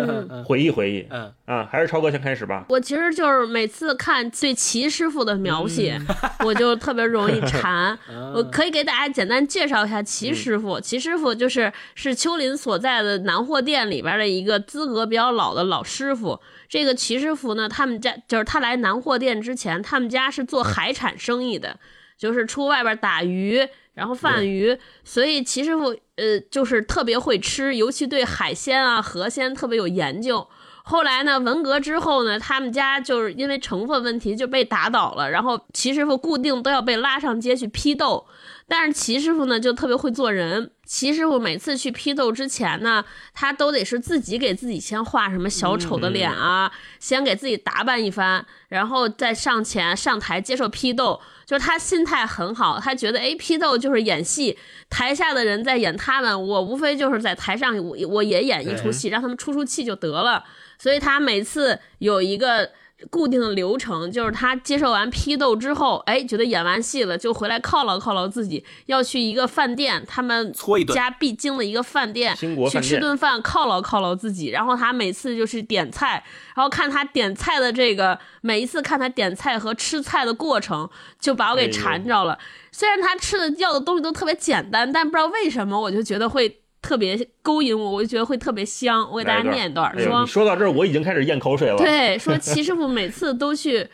[0.45, 2.65] 回忆回忆，嗯啊，还是超哥先开始吧。
[2.69, 6.01] 我其实就是每次看对齐师傅的描写，
[6.45, 7.99] 我就特别容易馋。
[8.33, 10.81] 我可以给大家简单介绍一下齐师傅。
[10.81, 16.39] 齐师傅就是是秋林所在的南货店里边的一个资格比较老的老师傅。
[16.69, 21.79] 这个齐师傅呢，他们家就是他来南货店之前，他们家是做海产生意的，
[22.19, 30.47] 就是出外边打鱼，然后贩鱼，所以齐师傅呃就是特别会吃，尤其对海鲜啊、河鲜特别有研究。
[30.85, 38.27] 后来呢，文革之后呢，他们家就是因为成分问题就被打倒了，然后齐师傅固定都要被拉上街去批斗。
[38.71, 40.71] 但是齐师傅呢，就特别会做人。
[40.85, 43.03] 齐师傅每次去批斗之前呢，
[43.33, 51.19] 他都得是自己给自己先画什么小丑的脸啊，先给自己打扮一番，然后再上前上台接受批斗。
[51.47, 54.59] 就是他心态很好，他觉得哎，批斗就是演戏，
[54.91, 60.45] 台下的人在演他们，我无非就是在台上我我也演一出戏，让他们出出气就得了。
[60.79, 62.71] 所以他每次有一个。
[63.11, 70.53] 固定的流程就是他接受完批斗之后，哎，觉得演完戏了，就回来犒劳犒劳自己，要去一个饭店，他们
[70.93, 74.49] 家必经的一个饭店，去吃顿饭犒劳犒劳自己。
[74.49, 76.25] 然后他每次就是点菜，
[76.57, 82.39] 然后看他点菜的这个，每一次看他点菜和吃菜的过程，就把我给馋着了。
[82.73, 86.61] 虽然他吃的要的东西都特别简单，但不知道为什么，我就觉得会。
[86.81, 89.09] 特别勾引我，我就觉得会特别香。
[89.11, 91.77] 我给大家念一段，说说到这儿，我已经开始咽口水了。
[91.77, 93.89] 对， 说齐师傅每次都去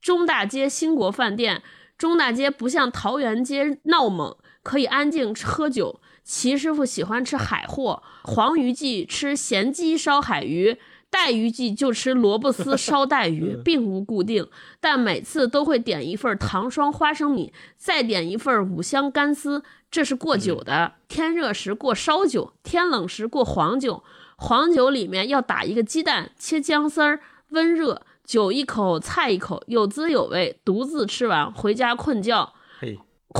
[0.00, 1.62] 中大街兴国饭店，
[1.96, 6.00] 中大街不像桃园街闹猛，可以安静喝酒。
[6.24, 10.76] 齐师傅喜欢吃海货，黄鱼记吃咸鸡烧海鱼。
[11.10, 14.46] 带鱼季就吃萝卜丝 烧带鱼，并无固定，
[14.80, 20.92] 但每次都会点一份糖霜花生米，再点一份五香干丝，这是过酒的。
[21.08, 24.02] 天热时过烧酒，天冷时过黄酒。
[24.36, 30.60] 黄酒里面要打一个鸡蛋，切姜丝儿，温热，酒一口，菜一口，有滋有味。
[30.64, 32.52] 独自吃完回家困觉。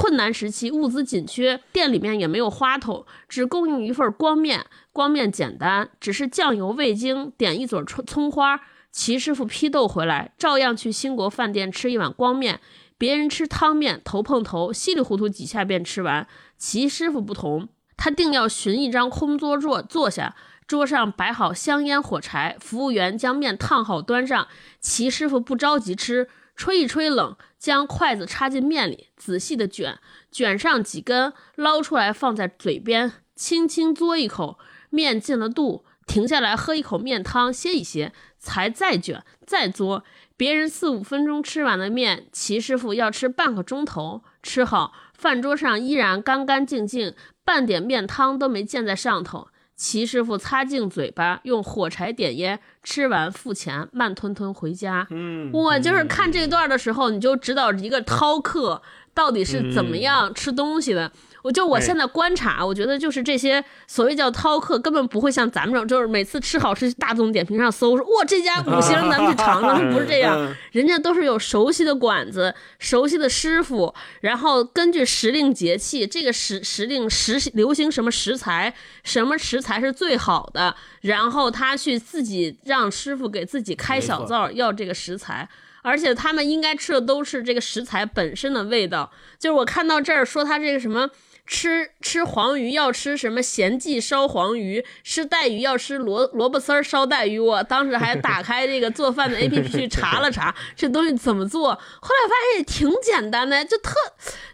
[0.01, 4.65] 困难时期物资紧缺，店里面也没有花头，只供应一份光面。
[4.93, 8.61] 光面简单，只是酱油、味精，点一撮葱葱花。
[8.93, 12.61] 齐师傅批斗回来，照样去兴国饭店吃一碗光面。
[12.97, 16.29] 别人吃汤面，头碰头，稀里糊涂几下便吃完。
[16.57, 20.37] 齐师傅不同，他定要寻一张空桌坐坐下，
[20.69, 24.47] 桌上摆好香烟火柴，服务员将面烫好端上。
[24.81, 26.29] 齐师傅不着急吃。
[26.57, 29.99] 吹一吹冷，将筷子插进面里，仔细的卷，
[30.31, 34.59] 卷上几根，捞出来放在嘴边，轻轻嘬一口，
[34.91, 40.03] 面进了肚，停下来喝一口面汤，歇一歇，才再卷再嘬。
[40.37, 49.49] 别人四五分钟吃完的面，齐师傅要吃半个钟头，吃好，饭桌上依然干干净净，半点面汤都没溅在上头。
[49.79, 55.07] 齐师傅擦净嘴巴，用火柴点烟，吃完付钱，慢吞吞回家。
[55.11, 58.83] 嗯，我就是看这段的时候，你就知道一个饕客
[59.15, 61.13] 到底是怎么样吃东西的。
[61.49, 85.49] 我就我现在观察，我觉得就是这些所谓叫饕客，根本不会像咱们这种，就是每次吃好吃，大众点评上搜说哇这家五星，咱们去尝尝，不是这样，人家都是有熟悉的馆子、熟悉的师傅，然后根据时令节气，这个时时令时流行什么食材，什么食材是最好的，然后他去自己让师傅给自己开小灶要这个食材。
[85.81, 89.11] 而且他们应该吃的都是这个食材本身的味道。
[89.39, 91.09] 就是我看到这儿说他这个什么。
[91.49, 97.39] 吃吃黄鱼要吃什么咸记烧黄鱼，吃带鱼要吃萝萝卜丝儿烧带鱼。
[97.39, 103.95] 我当时还打开这个做饭的 A P P 去查了查这东西怎么做，后来发现也挺简单的，就特，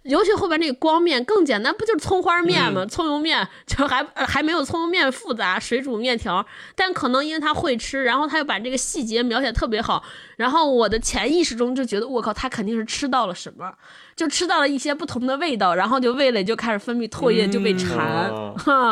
[0.04, 2.86] 尤其后边那个光面更简单，不就是葱花面吗？
[2.86, 6.46] 葱油面就还还没有葱油面复杂，水煮面条。
[6.76, 10.04] 但可能因为他会吃，然后他又把这个细节描写特别好，
[10.36, 13.72] 然后我的潜意识中就觉得我靠，他肯定是吃到了什么。
[14.16, 18.30] 就吃到了一些不同的味道，然后就味蕾就开始分泌唾液，就被馋。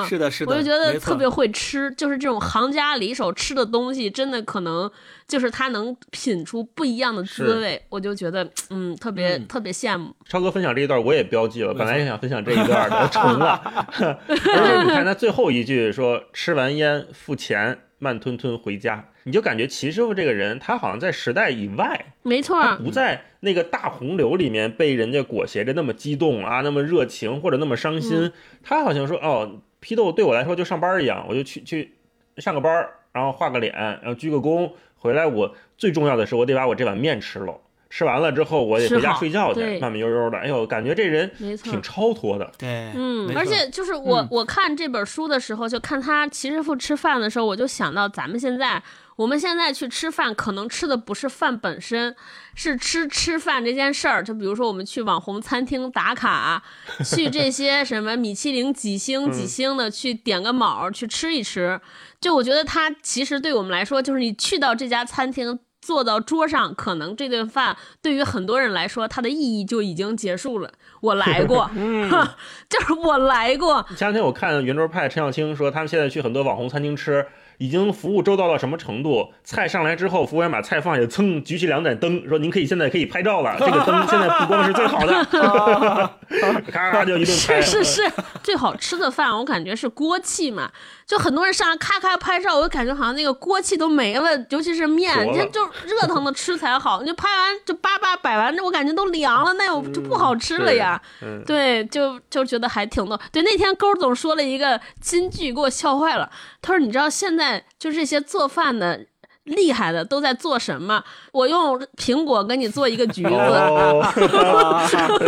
[0.04, 4.90] 是的，是的，我就觉得特别会吃，就是这种行家里手吃的东西，真的可能
[5.28, 7.80] 就是他能品出不一样的滋味。
[7.88, 10.12] 我就觉得，嗯，特别特别羡慕。
[10.28, 13.62] 超哥分享这一段我也标记了，本来也想分享这一段的，重了。
[14.26, 28.32] 而且你看他最后一句说：“吃完烟付钱，慢吞吞回家。”你就感觉齐师傅这个人，他好像在时代以外，没错，他不在那个大洪流里面被人家裹挟着那么激动啊，那么热情或者那么伤心。
[28.64, 31.92] 他好像说，哦，批斗对我来说就上班一样，我就去去
[32.38, 37.60] 上个班，然后画个脸，然后鞠个躬，回来我最重要的是我得把我这碗面吃了。
[37.94, 40.38] 吃完了之后，我得回家睡觉去，慢慢悠悠的。
[40.38, 41.30] 哎呦，感觉这人
[41.62, 42.50] 挺超脱的。
[42.56, 48.82] 对，嗯，而且就是我我看这本书的时候，就看他齐师傅吃饭的时候，我就想到咱们现在，
[49.16, 52.16] 我们现在去吃饭，可能吃的不是饭本身，
[52.54, 54.24] 是吃吃饭这件事儿。
[54.24, 56.62] 就比如说我们去网红餐厅打卡，
[57.04, 61.78] 去这些什么米其林几星几星的去点个卯去吃一吃。
[62.18, 65.58] 就我觉得他其实对我们来说，就是你去到这家餐厅。
[65.82, 70.72] 坐到桌上，可能这顿饭对于很多人来说，它的意义就已经结束了。
[71.00, 71.68] 我来过，
[72.70, 73.84] 就是我来过。
[73.90, 77.26] 前两天我看圆桌派陈小青说，他们现在去很多网红餐厅吃。
[77.58, 79.32] 已经服务周到到什么程度？
[79.44, 83.54] 菜上来之后，服务员把菜放下，噌，举起两盏灯，说：“您可以现在可以拍照了。
[83.60, 85.24] ”这个灯现在不光是最好的，
[86.72, 87.60] 咔咔就一顿拍。
[87.60, 90.70] 是是是，最好吃的饭我感觉是锅气嘛，
[91.06, 97.02] 就很多人上来咔咔拍照，我就感觉好像那个锅气都没了，尤其是面，就就热腾的吃才好。
[97.02, 101.00] 你就拍完就叭叭摆完，我感觉都凉了，那我就不好吃了呀。
[101.46, 103.18] 对，就就觉得还挺逗。
[103.30, 106.30] 对，那天勾总说了一个金句，给我笑坏了。
[106.60, 107.41] 他说：“你知道现在。”
[107.78, 109.00] 就这些做饭的
[109.44, 111.02] 厉害的都在做什么？
[111.32, 113.28] 我用苹果给你做一个橘子，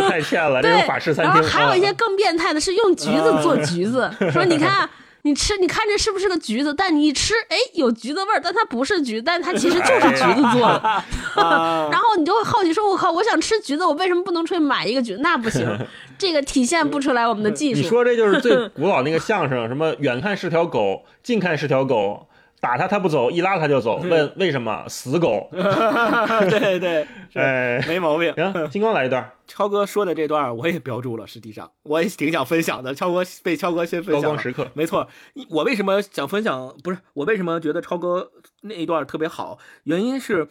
[0.08, 0.60] 太欠了。
[0.62, 1.34] 对，法式餐厅。
[1.34, 4.88] 然后还有一些更变态的是用橘子做橘子， 说你看
[5.26, 6.74] 你吃，你看这是不是个橘子？
[6.74, 11.02] 但你一吃，哎，有橘子味儿，但它不是橘，但它其实就是橘子做的。
[11.90, 15.16] 然后你就会好奇说：“我靠，我想吃橘子，我为什么不能出去买一个橘？
[15.20, 15.66] 那不行，
[16.18, 22.26] 这个体现不出来我们的技术。”你说这就是最古老那个相声，什么远看是条狗，近看是条狗。
[22.64, 23.98] 打他他不走，一拉他就走。
[23.98, 24.88] 问为什么？
[24.88, 25.46] 死狗。
[25.52, 27.06] 对对，
[27.36, 28.32] 哎，没毛病。
[28.34, 29.30] 行，金光来一段。
[29.46, 32.94] 超哥说的这段我也标注了，实际上我也挺想分享的。
[32.94, 34.22] 超哥被超哥先分享。
[34.22, 34.66] 高光时刻。
[34.72, 35.06] 没错，
[35.50, 36.74] 我为什么想分享？
[36.82, 39.58] 不是我为什么觉得超哥那一段特别好？
[39.82, 40.48] 原因是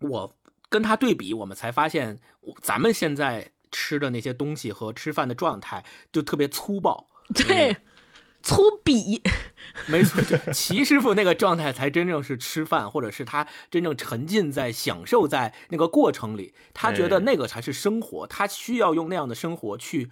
[0.00, 0.34] 我
[0.68, 2.18] 跟他对比，我们才发现
[2.60, 7.06] 咱们现在吃的那些东西和吃饭的状态就特别粗暴。
[7.32, 7.76] 对。
[8.42, 9.20] 粗鄙，
[9.86, 10.22] 没错，
[10.52, 20.10] 齐师傅那个状态才真正是吃饭，或者是他真正沉浸在享受在那个过程里，他觉得那个才是生活，他需要用那样的生活去，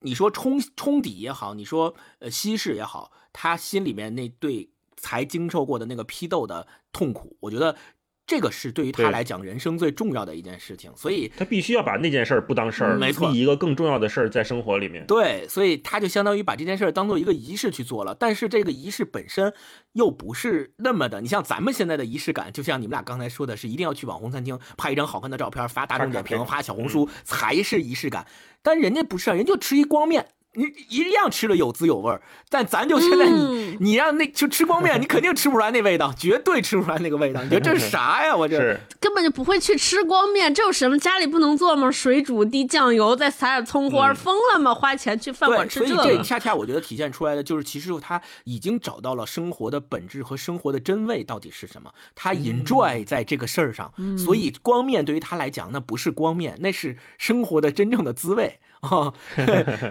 [0.00, 7.76] 你说冲冲抵也好，你说呃稀释也好，他心里面那对才经受过的那个批斗的痛苦，我觉得。
[8.24, 15.04] 这个是对于他来讲人生最重要的一件事情，所以他必须要把那件事儿不当事儿，没错，立一个更重要的事儿在生活里面。
[15.06, 18.14] 对，所以他就相当于把这件事儿当做一个仪式去做了。
[18.14, 19.52] 但是这个仪式本身
[19.92, 28.26] 又不是那么的，你像咱们现在的仪式感，就像你们俩刚才说的是，一定要去网红餐厅拍一张好看的照片，发大众点评，发小红书才是仪式感。
[28.62, 30.28] 但人家不是，人就吃一光面。
[30.54, 37.42] 你一样吃的有滋有味儿，但咱就现在你、嗯你让那就吃光面，你肯定吃不出来那味道，绝对吃不出来那个味道。
[37.42, 38.36] 你觉得这是 啥呀？
[38.36, 41.90] 我这根本就不会去吃光面，这有什么家里不能做吗？
[41.90, 44.74] 水煮滴酱油，再撒点葱花，嗯疯了吗？
[44.74, 59.12] 花钱去饭馆对，所以吃个这恰恰我觉得体现出来的就是，其实他已经找到了生活的本质和生活的真味到底是什么，他 enjoy 在这个事儿上，所以光面对于他来讲，那不是光面，那是生活的真正的滋味 啊。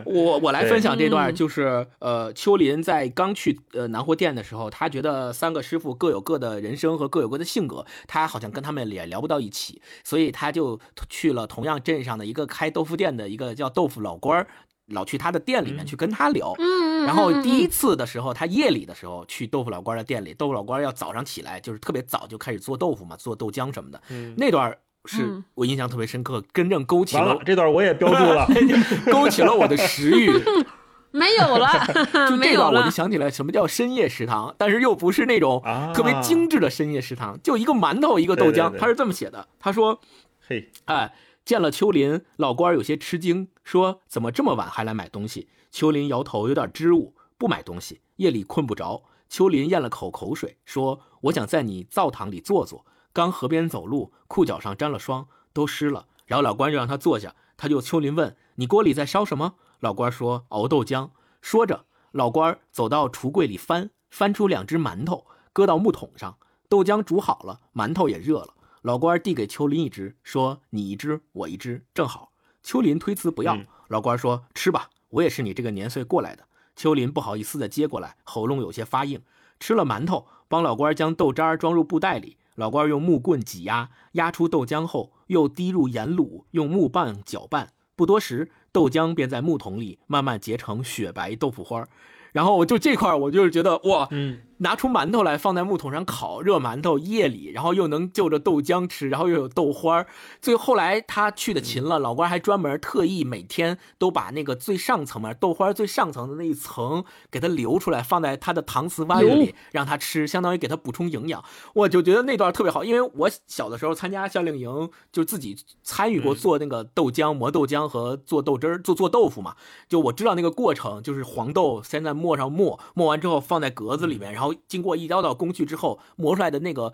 [0.06, 10.80] 我我来分享这段，嗯就是呃，秋林在刚去呃南货店的时候，他觉得三个师傅各有各的人生和各有各的性格，他好像跟他们也聊不到一起，所以他就
[11.10, 14.48] 去了同样镇上的一个开豆腐店的一个叫豆腐老官儿。
[14.88, 24.02] 老去他的店里面去跟他聊，嗯，嗯然后嗯第一次的时候，他夜里的时候去豆腐老官的店里，豆腐老官要早上起来，就是特别早就开始做豆腐嘛，做豆浆什么的。
[24.10, 28.48] 嗯那段是嗯我印象特别深刻，真正勾起了了，这段我也标注了。
[29.12, 30.32] 勾起了我的食欲。
[31.14, 31.68] 没有了，
[32.30, 32.90] 就这段我就。
[32.90, 38.78] 想起来什么叫深夜食堂，但是又不是那种啊特别精致的深夜食堂，就一个馒头一个豆浆。
[38.78, 40.00] 他是这么写的，他说
[40.48, 48.00] 嘿，哎，见了秋林，老官儿有些吃惊，说：“怎么这么晚还来买东西？”秋林摇头，有点支吾，不买东西。
[48.16, 49.04] 夜里困不着。
[49.28, 52.86] 秋林咽了口口水，说：“我想在你灶堂里坐坐。
[53.14, 61.10] 刚河边走路，裤脚上沾了霜，都湿了。”然后老官就让他坐下，他就秋林问：“你锅里在烧什么？”老官说：“熬豆浆。”
[61.42, 66.38] 说着，老官走到橱柜里翻，翻出两只馒头，搁到木桶上。
[66.70, 68.54] 豆浆煮好了，馒头也热了。
[68.84, 72.32] 老官递给秋林一只，说：“你一只，我一只，正好。”
[72.64, 73.56] 秋林推辞不要。
[73.56, 76.46] 嗯老官说：“吃吧，我也是你这个年岁过来的。”
[76.78, 79.22] 秋林不好意思的接过来，喉咙有些发硬。
[79.60, 82.38] 吃了馒头，帮老官将豆渣装入布袋里。
[82.56, 87.70] 老官用木棍挤压，压出豆浆后，又滴入盐卤，用木棒搅拌。
[87.96, 91.90] 不多时，豆浆便在木桶里慢慢结成雪白豆腐花儿。
[92.32, 100.08] 然后我就这块，我就是觉得哇，嗯，拿出馒头来放在木桶上烤，热馒头夜里，然后又能就着豆浆吃，然后又有豆花儿。
[100.40, 111.44] 最后来他去的勤了，老官还专门特意每天都把那个最上层嘛豆花最上层的那一层给他留出来，放在他的搪瓷碗里让他吃，相当于给他补充营养。
[111.74, 119.56] 我就觉得那段特别好，因为我小的时候参加夏令营，就自己参与过做那个豆浆、磨豆浆和做豆汁儿、做做豆腐嘛。
[119.90, 126.94] 就我知道那个过程，就是黄豆先在磨上磨，磨完之后放在格子里面，然后经过一道道工序之后磨出来的那个。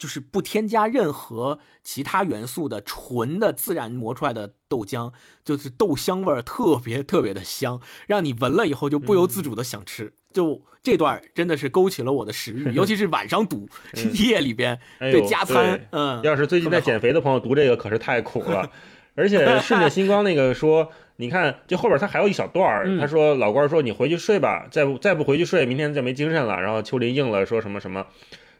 [0.00, 5.12] 就是不添加任何其他元素的纯的自然磨出来的豆浆，
[5.44, 10.14] 就是豆香味儿特别特别的香，让你闻了以后就不由自主的想吃。
[10.32, 13.68] 就这段真的是勾起了我的食欲，尤其是晚上读
[14.18, 18.70] 夜里边对加餐对，嗯，要是最近在减肥的朋友读这个可是太苦了，
[19.14, 20.90] 而且顺着星光那个说，
[21.20, 26.60] 你看这后边他还有一小段儿，嗯他说老官说你回去睡吧，再不再不回去睡，明天就没精神了。
[26.60, 28.06] 然后秋林应了，说什么什么。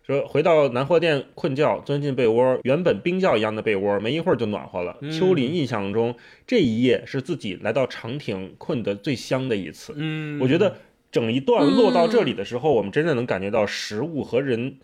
[0.06, 4.96] 说回到南货店困觉，钻进被窝，原本冰窖一样的被窝，没一会儿就暖和了。
[5.00, 6.14] 嗯秋林印象中，
[6.46, 9.94] 这一夜是自己来到长亭困得最香的一次。
[9.96, 10.76] 嗯，我觉得
[11.12, 14.76] 整一段落到这里的时候，我们真的能感觉到食物和人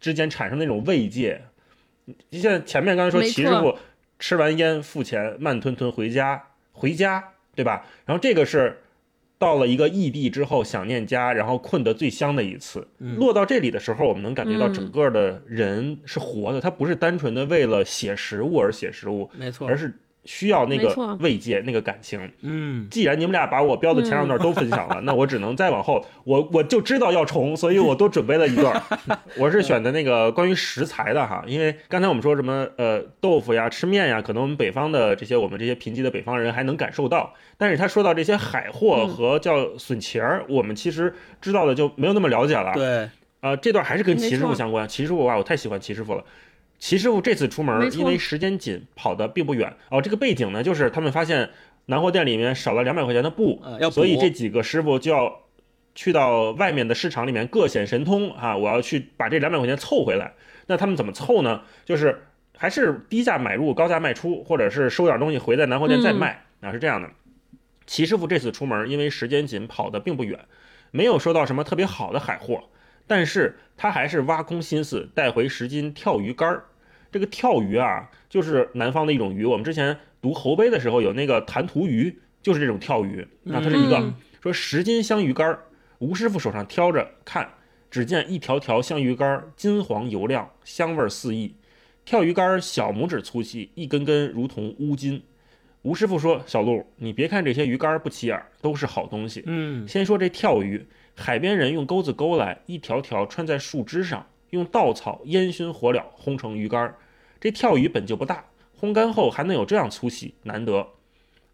[0.00, 1.42] 之间产生那种慰藉。
[2.30, 3.76] 你像前面刚才说，齐师傅
[4.18, 6.42] 吃完烟付钱，慢吞吞回家，
[6.78, 7.84] 回家，对吧？
[8.06, 8.78] 然后这个是
[9.38, 12.86] 到了一个异地之后想念家，然后困得最香的一次。
[12.98, 19.92] 嗯落到这里的时候，我们能感觉到嗯整个的人是活的，他不是单纯的为了写食物而写食物，没错而，是
[20.24, 22.20] 需要那个慰藉、那个感情。
[22.42, 28.82] 嗯，既然你们俩把我标的前两段都分享了， 那我只能再往后，我我就知道要重，所以我多准备了一段。
[29.38, 42.72] 我是选的那个关于食材的哈，因为刚才我们说什么呃豆腐呀、吃面呀，可能我们北方的这些我们这些贫瘠的北方人还能感受到，但是他说到这些海货和叫笋茄儿，我们其实知道的就没有那么了解了。
[42.74, 43.08] 对，
[43.40, 44.86] 呃，这段还是跟齐师傅相关。
[44.88, 46.24] 齐师傅哇，我太喜欢齐师傅了。
[46.78, 49.74] 齐师傅这次出门，因为时间紧，跑的并不远。
[49.90, 51.50] 哦，这个背景呢，就是他们发现
[51.86, 55.40] 南货店里面少了两百块钱的布，呃所以这几个师傅就要
[55.94, 58.56] 去到外面的市场里面各显神通啊！
[58.56, 60.34] 我要去把这两百块钱凑回来。
[60.66, 61.62] 那他们怎么凑呢？
[61.84, 62.26] 就是
[62.56, 67.10] 还是低价买入，高价卖出，或者是收点东西回在南货店再卖、啊，是这样的。
[67.86, 70.38] 齐师傅这次出门，因为时间紧，跑的并不远，
[70.92, 72.64] 没有收到什么特别好的海货，
[73.06, 76.64] 但是他还是挖空心思带回十斤跳鱼干儿。
[77.10, 79.44] 这个跳鱼啊，就是南方的一种鱼。
[79.44, 83.26] 我们之前读侯碑的时候有那个弹涂鱼，就是这种跳鱼。
[83.42, 85.64] 那它是一个、嗯说十斤香鱼干儿，
[85.98, 87.50] 吴师傅手上挑着看，
[87.90, 91.52] 只见一条条香鱼干儿金黄油亮，香味儿四溢。
[92.04, 95.20] 跳鱼干儿小拇指粗细，一根根如同乌金。
[95.82, 99.42] 吴师傅说：“小陆，你别看这些鱼竿不起眼，都是好东西。
[99.46, 100.86] 嗯，先说这跳鱼，
[101.16, 106.94] 海边人用钩子钩来，一条条穿在树枝上，用稻草烟熏火燎，烘成鱼干。
[107.40, 108.44] 这跳鱼本就不大，
[108.80, 110.88] 烘干后还能有这样粗细，难得。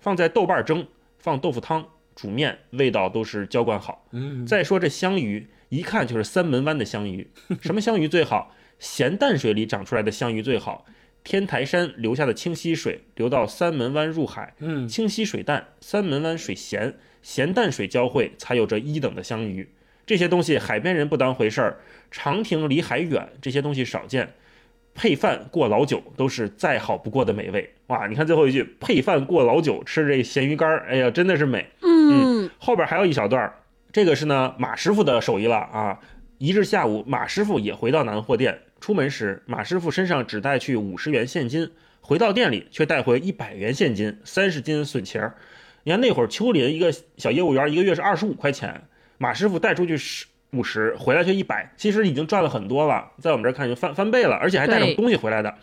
[0.00, 0.86] 放在豆瓣蒸，
[1.18, 4.06] 放豆腐汤，煮面，味道都是浇灌好。
[4.12, 7.30] 嗯，再说这香鱼，一看就是三门湾的香鱼。
[7.60, 8.54] 什么香鱼最好？
[8.78, 10.84] 咸淡水里长出来的香鱼最好。
[11.22, 19.70] 天台山留下的清溪水流到三门湾入海，嗯，清溪水淡，三门湾水咸，咸淡水交汇，才有这一等的香鱼。
[20.06, 21.76] 这些东西海边人不当回事儿，
[22.10, 24.34] 长亭离海远，这些东西少见。
[24.94, 27.74] 配饭过老酒都是再好不过的美味。
[27.88, 31.66] 哇，你看最后一句，配饭过老酒，吃这咸鱼干儿，哎呀，真的是美。
[31.82, 33.54] 嗯，后边还有一小段儿，
[33.92, 35.98] 这个是呢马师傅的手艺了啊。
[36.38, 45.34] 一日下午，马师傅也回到南货店，出门时，马师傅身上只带去五十元现金，回到店里却带回一百元现金，三十斤笋钱儿。
[45.82, 48.82] 你看那会儿秋林一个小业务员，一个月是二十五块钱，
[49.24, 55.56] 马师傅带出去十五十，回来却一百，其实已经赚了很多了，在我们这儿看就翻翻倍了，而且还带着东西回来的。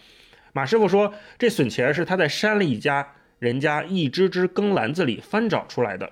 [0.51, 3.07] 马师傅说，这笋茄儿是他在山里一家
[3.37, 6.11] 人家一只只耕篮子里翻找出来的。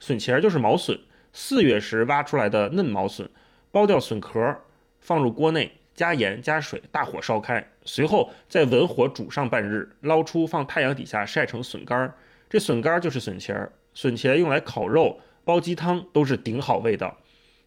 [0.00, 0.98] 笋茄儿就是毛笋，
[1.34, 3.28] 四月时挖出来的嫩毛笋，
[3.70, 4.56] 剥掉笋壳，
[4.98, 12.14] 放入锅内，加盐加水，大火烧开，随后再文火煮上半日，捞出放太阳底下晒成笋干儿。
[12.48, 17.18] 这笋干儿就是笋茄儿，笋茄用来烤肉、煲鸡汤都是顶好味道。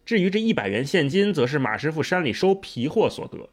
[0.04, 3.48] 至于这一百元现金，则是马师傅山里收皮货所得。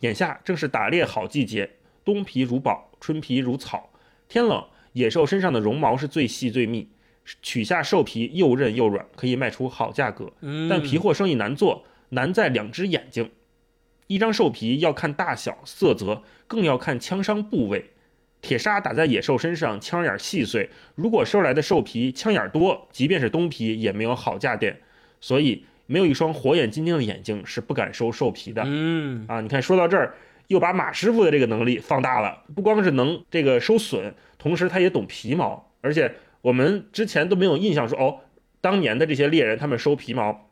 [0.00, 1.68] 眼下正是打猎好季节，
[2.04, 3.90] 冬皮如宝，春皮如草。
[4.28, 6.90] 天冷，野兽身上的绒毛是最细最密，
[7.42, 10.32] 取下兽皮又韧又软，可以卖出好价格。
[10.42, 13.32] 嗯但皮货生意难做，难在两只眼睛。
[14.06, 17.90] 一张兽皮要看大小、色泽，更要看枪伤部位。
[18.42, 20.68] 铁砂打在野兽身上，枪眼细碎。
[20.96, 24.80] 如果收来的兽皮枪眼多，即便是冬皮也没有好价点。
[25.20, 28.64] 所以，没有一双火眼金睛的眼睛是不敢收兽皮的。
[28.66, 30.14] 嗯，啊，你看说到这儿，
[30.48, 38.20] 又把马师傅的这个能力放大了，不光是能这个收笋，同时他也懂皮毛，而且我们之前都没有印象说哦，
[38.60, 40.48] 当年的这些猎人他们收皮毛。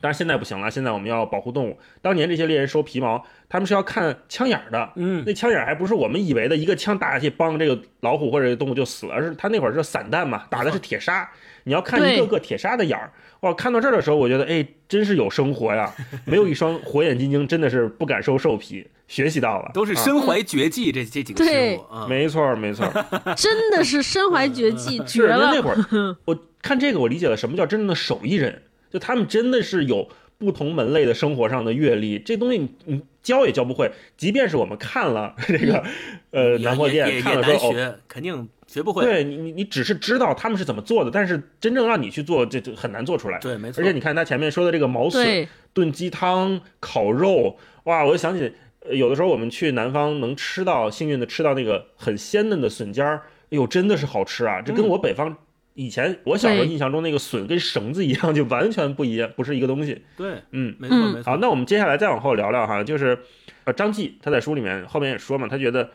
[0.00, 1.78] 当然现在不行了，现在我们要保护动物。
[2.00, 11.30] 当年这些猎人收皮毛，他们是要看枪眼儿的，嗯，那枪眼还不是我们以为的一个枪打下去，帮这个老虎或者动物就死了，而是他那会儿是散弹嘛，打的是铁砂，
[11.64, 13.12] 你要看一个个铁砂的眼儿。
[13.40, 15.90] 哇，看到这儿的时候，我觉得哎，真是有生活呀！
[16.26, 22.92] 没有一双火眼金睛，真的是不敢收兽皮，学习到了，都是啊身怀绝技，这这几个师对傅啊，没错儿没错儿，
[23.36, 25.62] 真的是身怀绝技， 是绝了因为那。
[25.62, 35.84] 会儿我看这个，我理解了什么叫真正的手艺人，就他们真的是有不同门类的生活上的阅历，这东西你你教也教不会，即便是我们看了 这个
[36.30, 37.72] 呃南货店看了说哦。
[37.72, 39.04] 也难学，肯定学不会。
[39.04, 43.38] 对你，你你只是知道他们是怎么做的，但是真正让你去做，这这很难做出来。
[43.38, 43.82] 对，没错。
[43.82, 54.62] 而且你看他前面说的这个毛笋，炖鸡汤、烤肉，哇，我就想起，呃有的时候我们去南方能吃到，幸运的吃到那个很鲜嫩的笋尖儿，哎呦，真的是好吃啊！
[54.62, 55.36] 这跟嗯我北方
[55.80, 60.02] 以前我小时候印象中那个笋跟绳子一样，就完全不一样，不是一个东西。
[60.14, 61.30] 对，嗯，没错嗯没错。
[61.30, 63.18] 好，那我们接下来再往后聊聊哈，就是
[63.64, 65.90] 呃张继他在书里面后面也说嘛，他觉得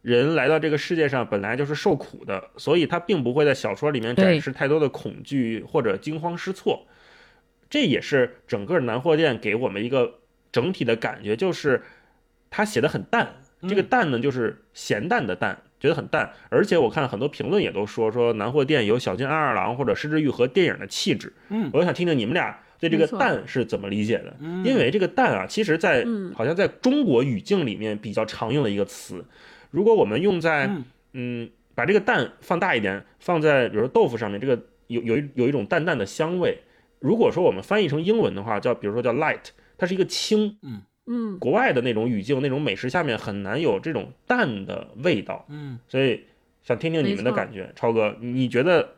[0.00, 6.86] 人来到这个世界上本来就是受苦的，所以他并不会在小说里面展示太多的恐惧或者惊慌失措。
[7.68, 10.20] 这也是整个南货店给我们一个
[10.50, 11.82] 整体的感觉，就是
[12.48, 13.34] 他写的很淡，
[13.68, 15.64] 这个淡呢就是咸淡的淡。
[15.80, 21.32] 觉得很淡，而且我看很多评论也都说说南货店有小津安二郎或者失之玉和电影的气质。
[21.50, 24.36] 嗯我想听听你们俩对这个淡是怎么理解的。
[24.40, 29.24] 嗯因为这个淡啊，其实在嗯好像在中国语境里面比较常用的一个词。
[29.70, 36.58] 如果我们用在嗯嗯，把这个蛋放大一点，放在比如说豆腐上面，这个有有一有一种淡淡的香味。
[37.00, 40.56] 如果说我们翻译成英文的话，叫比如说叫 light，它是一个轻。
[40.62, 40.82] 嗯，
[41.38, 46.24] 国外的那种语境、那种美食下面很难有这种淡的味道，嗯，所以
[46.62, 47.72] 想听听你们的感觉。
[47.74, 48.96] 超哥，你觉得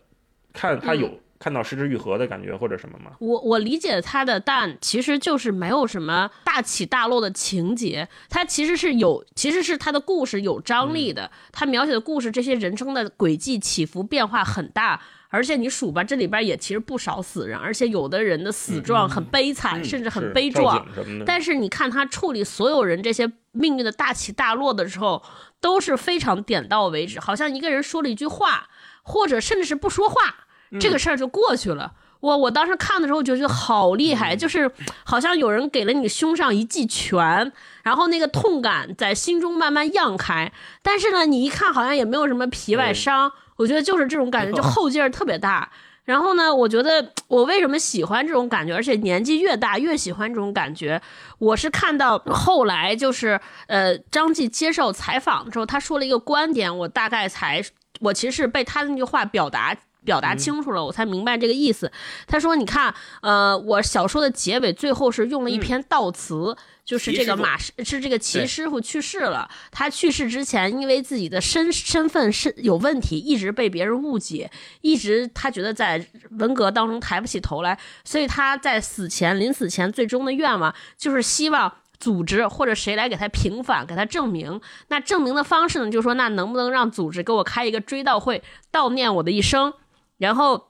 [0.52, 1.00] 看他嗯。
[1.00, 3.12] 有看到失之愈合的感觉或者什么吗？
[3.18, 15.00] 我我理解他的淡其实就是没有什么大起大落的情节，它其实是有，其实是他的故事有张力的，他描写的故事这些人生的轨迹起伏变化很大，
[15.30, 20.86] 而且你数吧，这里边也其实不少死人，而且有的人的死状很悲惨，甚至很悲壮。
[21.24, 25.22] 但是你看他处理所有人这些命运的大起大落的时候，
[25.60, 28.68] 都是非常点到为止，好像一个人说了一句话，
[29.02, 30.34] 或者甚至是不说话，
[30.80, 31.94] 这个事儿就过去了。
[32.20, 34.70] 我我当时看的时候就觉得好厉害，就是
[35.04, 37.50] 好像有人给了你胸上一记拳，
[37.82, 40.52] 然后那个痛感在心中慢慢漾开。
[40.82, 45.70] 但是呢，你一看好像也没有什么皮外伤，我觉得就是这种感觉，就后劲儿特别大。
[46.04, 51.00] 然后呢，我觉得我为什么喜欢这种感觉，而且年纪越大越喜欢这种感觉，
[51.38, 57.62] 我是看到后来就是呃张继接受采访之后，他说了一个观点，我大概才
[58.00, 59.76] 我其实是被他的那句话表达。
[60.05, 61.90] 表达清楚了，我才明白这个意思。
[62.26, 69.48] 他说：“你看，呃，我小说的结尾最后是用了一篇悼词，就是这个马是是这个齐师傅去世了。
[69.70, 84.61] 他去世之前，因为自己的身身份是有问题，一直被别人误解，一直他觉得在文革当中抬不起头来，所以他在死前临死前最终的愿望就是希望组织或者谁来给他平反，给他证明。
[84.88, 88.42] 那证明的方式呢，就是说，那能不能让组织给我开一个追悼会，
[88.72, 89.74] 悼念我的一生？”
[90.20, 90.68] 然后，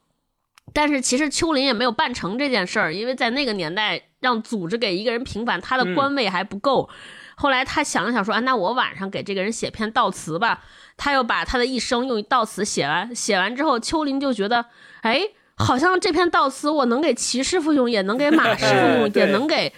[0.73, 6.89] 但是其实秋林也没有办成这件事儿，因为在那个年代，让组织给一个人平反，他的官位还不够。
[7.35, 10.63] 后来他想了想，说：“啊，那我晚上给这个人写篇悼词吧。”
[10.97, 14.67] 他又把他的一生用悼词写完，写完之后，秋林就觉得，
[15.01, 15.23] 哎，
[15.57, 19.73] 好像这篇悼词我能给齐师傅用，也能给马 师傅用，也能给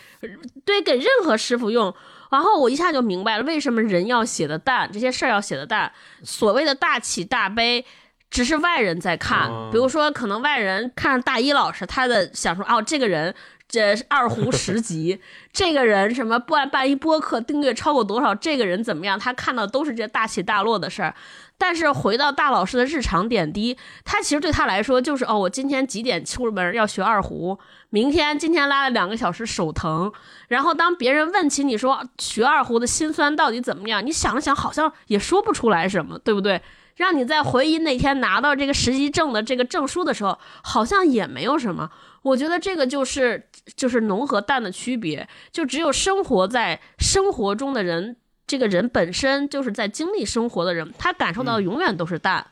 [0.66, 1.94] 对给任何师傅用。
[2.30, 5.90] 然后我一下就明白了，为什么人要写的淡，这些事儿要写的淡。
[6.22, 7.86] 所谓的大起大悲。
[8.32, 13.32] 只是外人在看，比如说，可能外人看大一老师，他的想说，哦，这个人
[13.68, 15.20] 这二胡十级，
[15.52, 19.18] 这个人什么办办一播客订阅超过多少，这个人怎么样？
[19.18, 21.14] 他看到都是这大起大落的事儿。
[21.58, 27.58] 但是回到大老师的日常点滴，他其实对他来说就是，哦，我今天几点出门要学二胡，
[27.90, 30.10] 明天今天拉了两个小时手疼，
[30.48, 36.60] 然后当别人问起你说学二胡的辛酸到底怎么样，你想了想，好像也说不出来什么，对不对？
[36.96, 41.90] 让你在回忆那天拿到这个实习证的这个证书的时候，好像也没有什么。
[42.22, 48.16] 我觉得这个就是就是浓和淡的区别，就只有生活在生活中的人，
[48.46, 52.46] 这个人本身就是在经历生活的人，他感受到的永远都是淡，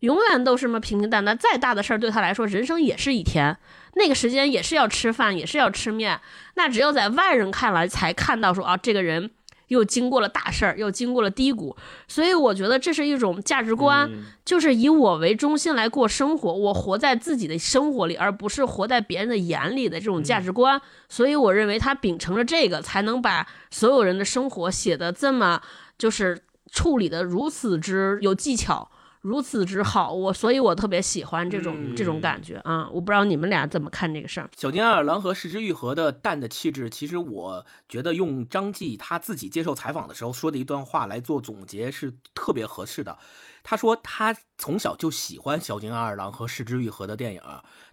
[0.00, 1.36] 永远都是什么平平淡淡。
[1.36, 3.56] 再大的事儿对他来说，人生也是一天，
[3.94, 6.20] 那个时间也是要吃饭，也是要吃面。
[6.54, 9.30] 那只有在外人看来才看到说啊，这个人。
[9.68, 14.10] 又经过了大事儿，又经过了低谷，所以我觉得这是一种价值观，
[14.44, 20.80] 就是以我为中心来过生活，我活在自己的生活里，而不是活在别人的眼里的这种价值观。
[21.08, 25.60] 所以我认为他秉承了这个，才能把所有人的生活写得这么，
[25.96, 28.90] 就是处理的如此之有技巧。
[29.20, 32.88] 如此之好，我所以，我特别喜欢这种这种感觉啊！
[32.90, 34.48] 我不知道你们俩怎么看这个事儿。
[34.56, 43.18] 小金二郎和石之愈合的淡的气质，其实我觉得用张继他自己接受采访的时候说的一段话来做总结是特别合适的。
[43.64, 47.42] 他说他从小就喜欢小金二郎和石之愈合的电影，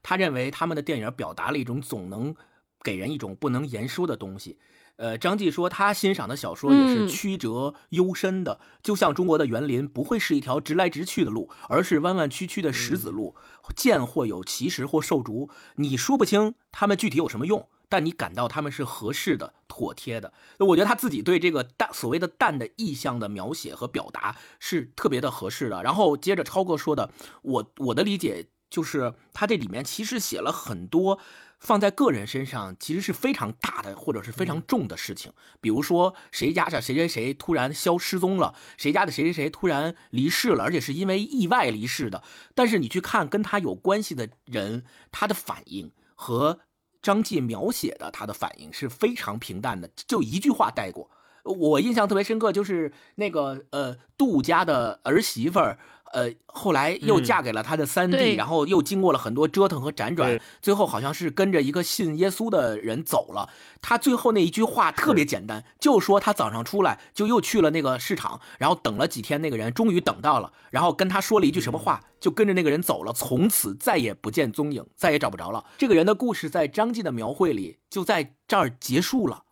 [0.03, 2.35] 他认为他们的电影表达了一种总能
[2.83, 4.59] 给人一种不能言说的东西。
[4.97, 13.35] 呃，张继说他欣赏的小说也是曲折幽深的，就像中国的园林不会是一条直来直去的路，而是弯弯曲曲的石子路，
[13.75, 20.31] 见或有奇石或兽竹，你说不清它们具体有什么用，但你感到它们是合适的、妥帖的。
[20.59, 25.83] 我觉得他自己对这个淡所谓的淡的意象的描写和表达是特别的合适的。
[25.83, 31.19] 然后接着超哥说的，我我的理解就是他这里面其实写了很多。
[31.59, 42.21] 放在个人身上其实是非常大的或者是非常重的事情，比如说谁家的谁谁谁突然消失踪了，谁家的谁谁谁突然离世了，而且是因为意外离世的。
[42.53, 46.59] 但是你去看跟他有关系的人，他的反应和
[47.01, 51.09] 张继描写的他的反应是非常平淡的，就一句话带过。
[51.43, 55.79] 我印象特别深刻，就是那个呃杜家的儿媳妇儿。
[56.15, 63.49] 呃，后来又嫁给了他的三弟，然后又经过了很多折腾和辗转，最后好像是跟着一个信耶稣的人走了。
[63.81, 75.65] 他最后那一句话特别简单，就说他早上出来就又去了那个市场，然后等了几天，那个人终于等到了，然后跟他说了一句什么话，就跟着那个人走了，从此再也不见踪影，再也找不着了。
[75.77, 79.43] 这个人的故事在张继的描绘里就在这儿结束了。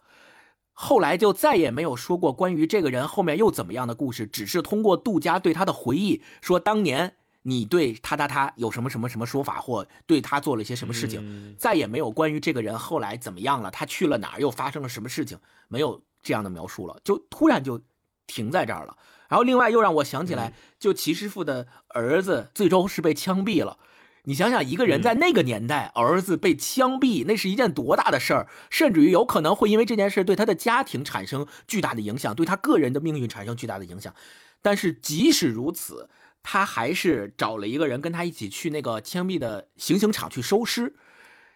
[0.73, 17.79] 后来就再也没有说过关于这个人后面又怎么样的故事，只是通过杜家对他的回忆说，当年你对他他他有什么什么什么说法，或对他做了一些什么事情，再也没有关于这个人后来怎么样了，他去了哪儿，又发生了什么事情，没有这样的描述了，就突然就
[18.25, 18.97] 停在这儿了。
[19.29, 23.77] 然后另外又让我想起来，就齐师傅的儿子最终是被枪毙了。
[24.25, 34.13] 你想想，一个人在那个年代，儿子被枪毙，那是一件多大的事儿，甚至于有可能会因为这件事对他的家庭产生巨大的影响，对他个人的命运产生巨大的影响。
[34.61, 36.09] 但是即使如此，
[36.41, 40.95] 他还是找了一个人跟他一起去那个枪毙的行刑场去收尸。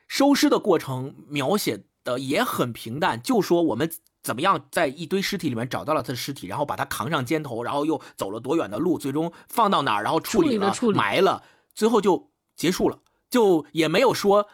[0.09, 3.89] 收尸的过程描写的也很平淡，就说我们
[4.21, 11.43] 怎么样在一堆尸体里面找到了他的尸体，然后把他扛上肩头，然后又走了多远的路，最终放到哪儿，然后处理了、处理埋了，
[11.73, 12.99] 最后就结束了，
[13.29, 14.49] 就也没有说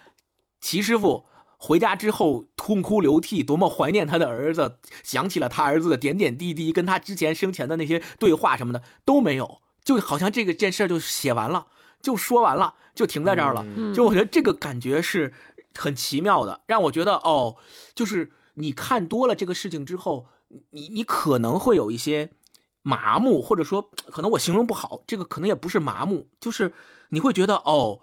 [0.61, 1.25] 齐师傅。
[1.57, 11.67] 回家之后痛哭流涕，多么怀念他的儿子，想起了他儿子的点点滴滴，跟他之前生前的那些对话什么的都没有，就好像这个件事就写完了，
[12.01, 13.65] 就说完了，就停在这儿了。
[13.95, 15.33] 就我觉得这个感觉是
[15.73, 17.55] 很奇妙的，让我觉得哦，
[17.95, 20.27] 就是你看多了这个事情之后，
[20.71, 22.31] 你你可能会有一些
[22.83, 26.71] 麻木，或者说可能我形容不好，这个可能也不是麻木，就是
[27.09, 28.01] 你会觉得哦，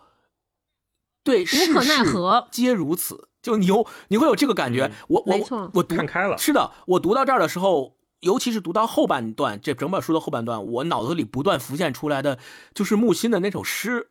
[1.22, 3.28] 对，无可奈何，皆如此。
[3.42, 6.36] 就你有你会有这个感觉，我我我看开了。
[6.36, 12.38] 是的，我读到这儿的时候，尤其是读到后半段，这整本书的后半段，我脑子里不断浮现出来的
[12.74, 14.10] 就是木心的那首诗。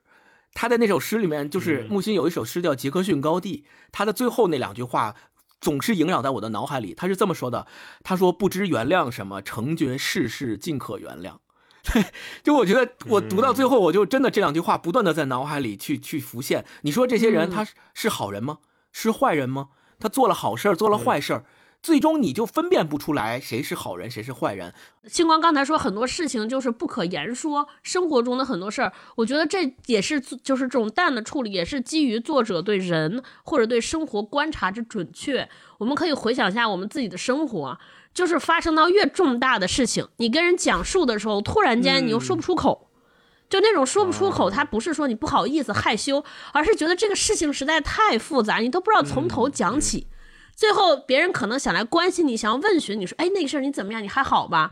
[0.55, 5.15] 他的那首诗里面，就是木心有一首诗叫《杰克逊高地》，他的最后那两句话
[5.61, 6.93] 总是萦绕在我的脑海里。
[6.93, 7.67] 他是这么说的
[8.03, 11.37] ：“他说不知原谅什么，成觉世事尽可原谅。
[12.43, 16.65] ”就我觉得我读到最后，我就真的这两句话不断的在脑海里去去浮现。
[16.81, 18.59] 你说这些人他是好人吗？
[18.91, 19.69] 是坏人吗？
[19.99, 21.45] 他做了好事儿，做了坏事儿，
[21.81, 24.73] 最终你就分辨不出来谁是好人，谁是坏人。
[25.07, 35.49] 星光刚才说很多事情就是不可言说，生活中的很多事儿，我觉得这也是就是这种淡的处理，也是基于作者对人或者对生活观察之准确。
[35.77, 37.79] 我们可以回想一下我们自己的生活，
[38.13, 42.87] 就是发生到越重大的事情，你跟人讲述的时候，突然间你又说不出口。
[43.49, 46.23] 就那种说不出口，他不是说你不好意思害羞，
[46.53, 50.05] 而是觉得这个事情实在太复杂，你都不知道从头讲起。
[50.59, 54.03] 最后别人可能想来关心你，想要问询你说，哎，那个事儿你怎么样？
[54.03, 54.71] 你还好吧？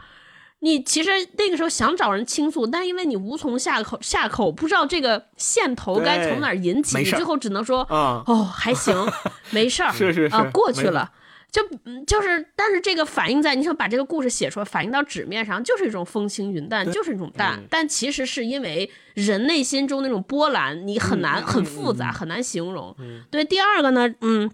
[0.59, 8.93] 你其实那个时候想找人倾诉，但因为你无从下口下口，不知道这个线头该从哪儿引起，你最后只能说，哦，还行，
[9.51, 11.09] 没事儿，是是啊，过去了。
[11.49, 11.63] 就
[12.05, 17.63] 就是，但是这个反映在你想把这个故事写出来，反映到纸面上，就是一种风轻云淡，就是一种淡。
[17.69, 22.93] 但其实是因为人内心中那种波澜，你很难很复杂，很难形容。
[23.31, 24.51] 对，第二个呢，嗯，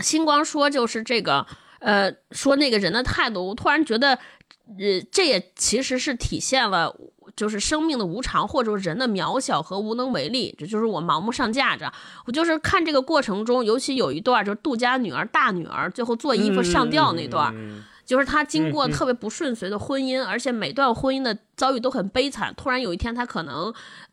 [0.00, 1.46] 星光说就是这个，
[1.80, 4.10] 呃，说那个人的态度，我突然觉得，
[4.78, 6.96] 呃，这也其实是体现了。
[7.34, 11.90] 就是生命的无常，或者人的渺小和无能为力，这就是我盲目上架着。
[12.26, 17.54] 我就是看这个过程中，尤其有一段，就是杜家女儿大女儿最后做衣服上吊那段，
[18.04, 22.52] 就是她经过特别不顺遂的婚姻，而且每段婚姻的遭遇都很悲惨。
[22.54, 23.72] 突然有一天，她可能。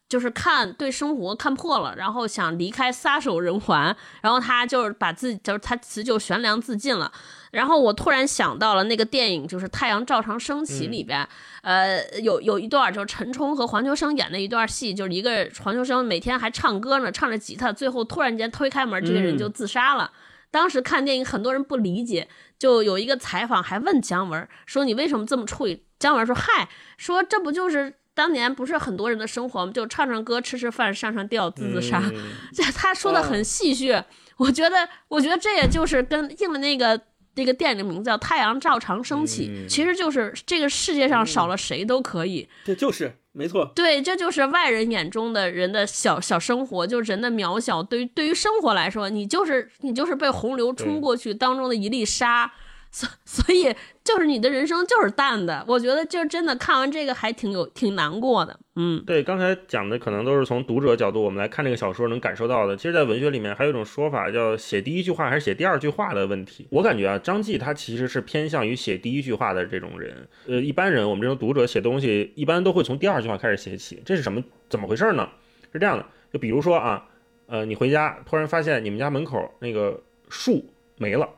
[0.10, 7.12] 就是看对生活看破了，然后想离开撒手人寰，然后他就是把自己就是他辞旧悬梁自尽了。
[7.52, 11.28] 然后我突然想到了那个电影，就是《太阳照常升起》里边，
[11.62, 20.12] 呃，有有一段就是陈冲和黄秋生演的一段戏，就是一个黄秋生每天还唱歌呢，唱着吉他，最后突然间推开门，这个人就自杀了。
[20.52, 32.04] 当时看电影，很多人不理解，就有一个采访还问姜文说：“你为什么这么处理？”姜文说：“嗨，说这不就是。”当年不是很多人的生活，就唱唱歌、吃吃饭、上上吊、自自杀。
[32.54, 34.04] 这他说的很戏谑，
[34.36, 34.76] 我觉得，
[35.08, 37.00] 我觉得这也就是跟应了那个
[37.36, 42.46] 那个电影的名字叫《太阳照常升起》，其实就是这个世界上少了谁都可以。
[42.66, 43.72] 这就是没错。
[43.74, 47.82] 对，这就是外人眼中的人的小小生活，就是人的渺小。
[47.82, 52.52] 对于对于生活来说，你就是你就是被洪流冲过去当中的一粒沙。
[52.92, 53.74] 所所以
[54.04, 62.76] 就是你的人生就是淡的，我觉得就是真的看完这个还挺有挺难过的，嗯，对，刚才讲的可能都是从读者角度我们来看这个小说能感受到的。
[62.76, 66.68] 其实，在文学里面还有一种说法叫写第一句话还是写第二句话的问题。
[66.72, 70.28] 我感觉啊，张继他其实是偏向于写第一句话的这种人。
[70.48, 75.30] 呃，一般人我们这种读者写东西一般都会从第二句话开始写起，这是什么怎么回事呢？
[75.72, 77.06] 是这样的，就比如说啊，
[77.46, 80.66] 呃，你回家突然发现你们家门口那个树
[80.98, 81.30] 没了。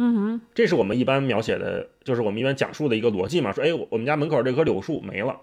[0.00, 3.52] 嗯哼，这是我们一般描写的，就是我们一般讲述的一个逻辑嘛。
[3.52, 5.36] 说，哎，我们家门口这棵柳树没了，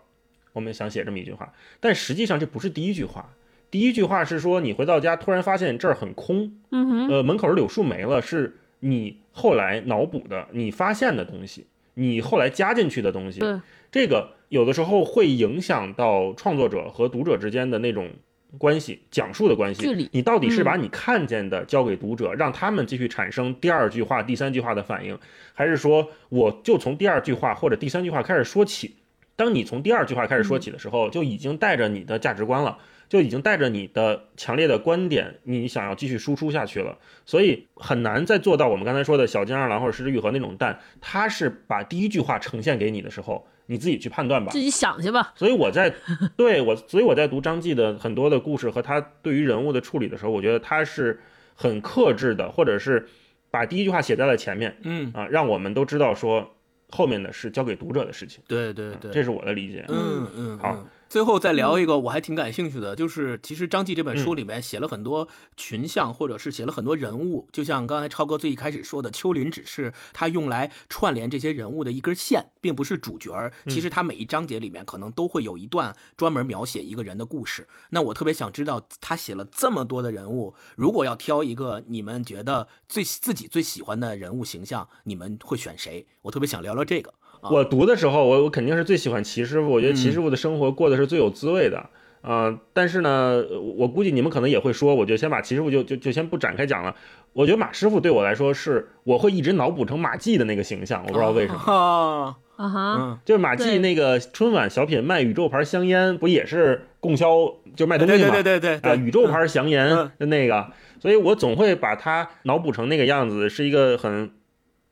[0.53, 1.53] 我们想写这么一句话。
[1.81, 3.35] 但实际上这不是第一句话，
[3.69, 6.53] 第一句话是说你回到家突然发现这儿很空。
[6.71, 13.41] 嗯哼，呃，门口的柳树没了，是你后来脑补的，你发现的东西，你后来加进去的东西。
[13.41, 13.59] 对，
[13.91, 18.09] 这个有的时候会影响到创作者和读者之间的那种。
[18.57, 25.17] 关系讲述的关系，你到底是把你看见的交给读者，让他们继续产生第二句话、第三句话的反应，
[25.53, 28.95] 还是说我就从第二句话或者第三句话开始说起？
[29.35, 32.77] 当你从第二句话开始说起的时候，就已经带着你的价值观了，
[33.09, 43.45] 就已经带着你的强烈的观点，你想要继续输出下去了，所以很难再做到我们刚才说的小金二郎或者石之愈合那种淡，他是把第一句话呈现给你的时候。
[43.67, 45.33] 你自己去判断吧，自己想去吧。
[45.35, 45.93] 所以我在
[46.35, 51.19] 对我，所以我在读张继的很多的故事和他对于人物的处理的时候，我觉得他是
[51.55, 53.07] 很克制的，或者是
[53.49, 56.55] 把第一句话写在了前面嗯，啊，让我们都知道说
[56.89, 59.85] 后面的是交给读者的事情，对对对，这是我的理解。
[59.87, 60.85] 嗯嗯，好嗯。
[61.07, 73.51] 最后再聊一个我还挺感兴趣的，就是其实张继这本书里面写了很多群像，或者是写了很多人物，就像刚才超哥最一开始说的，丘林只是他用来串联这些人物的一根线，并不是主角。
[73.67, 77.67] 其实他每一章节里面可能都会有一段专门描写一个人的故事。
[77.91, 86.05] 那我特别想知道，他写了这么多的人物，如果要挑一个你们觉得最自己最喜欢的人物形象，你们会选谁？
[86.23, 87.13] 我特别想聊聊这个。
[87.41, 91.89] 啊我读的时候，我我肯定是最喜欢齐师傅，我觉得齐师傅的生活过得是最有滋味的。
[92.21, 93.43] 呃，但是呢，
[93.77, 96.95] 我估计你们可能也会说，我就先把齐师傅就就就先不展开讲了。
[97.33, 101.59] 我觉得马师傅对我来说是，我会一直脑补成马季的那个形象，我不知道为什么。
[101.71, 108.31] 啊，啊哈，嗯，就是马季那个春晚小品卖宇宙牌香烟，不也是供销就卖东西嘛？
[108.31, 114.31] 对对对对啊，宇宙牌香烟嗯的那个，所以我总会把他脑补成那个样子，是一个很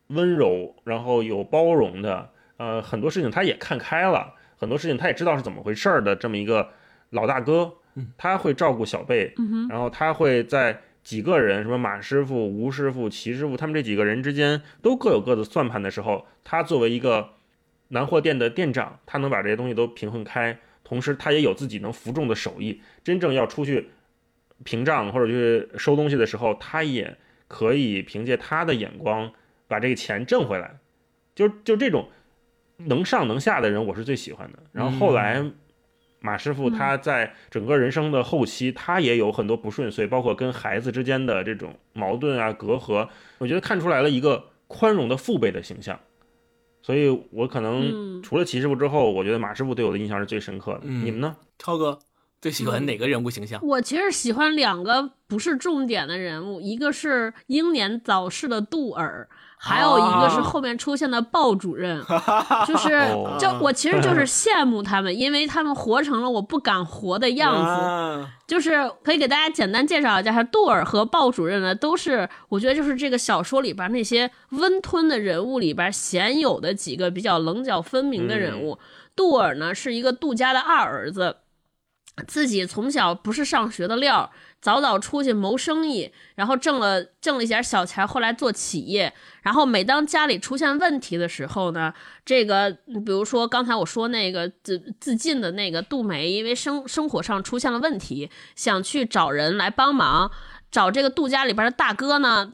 [0.09, 2.29] 温柔，然后有包容的，
[2.63, 6.69] 呃，很多事情他也看开了，很多事情他也知道是怎么回事儿的这么一个
[7.09, 7.73] 老大哥，
[8.17, 9.33] 他会照顾小辈，
[9.69, 17.31] 然后他会在几个人，什么马师傅、吴师傅、齐师傅，他们这几个人之间都各有各的算盘的时候，他作为一个
[17.89, 22.81] 南货店的店长，他能把这些东西都平衡开，同时他也有自己能服众的手艺。
[23.03, 23.89] 真正要出去
[24.63, 27.17] 平账或者去收东西的时候，他也
[27.49, 29.33] 可以凭借他的眼光
[29.67, 30.77] 把这个钱挣回来。
[31.35, 32.09] 就就这种
[32.77, 34.59] 能上能下的人，我是最喜欢的。
[34.71, 35.43] 然后后来。
[36.25, 43.09] 马师傅他在整个人生的后期，他也有很多不顺遂，包括跟孩子之间的这种矛盾啊、隔阂，
[43.39, 45.99] 我觉得看出来了一个宽容的父辈的形象。
[46.81, 50.83] 所以我可能嗯除了齐师傅之后，我觉得马师傅对我的印象是最深刻的。
[50.83, 51.35] 嗯你们呢？
[51.59, 51.99] 超哥
[52.39, 53.59] 最喜欢哪个人物形象？
[53.61, 59.27] 我其实喜欢两个不是重点的人物，一个是英年早逝的杜尔，
[59.65, 62.03] 还有一个是后面出现的鲍主任。
[62.67, 67.85] 就是哦，就我其实就是 羡慕他们，因为他们活成了我不敢活的样子。
[67.85, 78.77] 啊就是可以给大家简单介绍一下，杜尔和鲍主任呢，都是我觉得就是这个小说里边那些温吞的人物里边鲜有的几个比较棱角分明的人物。
[79.15, 81.37] 杜尔呢是一个杜家的二儿子，
[82.27, 84.29] 自己从小不是上学的料，
[84.63, 89.13] 早早出去谋生意，然后挣了挣了一点小钱，后来做企业。
[89.41, 91.93] 然后每当家里出现问题的时候呢，
[92.23, 92.71] 这个
[93.05, 100.31] 比如说刚才我说那个自自尽的那个杜梅，因为生生活上出现了问题，想去找人来帮忙，
[100.71, 102.53] 找这个杜家里边的大哥呢。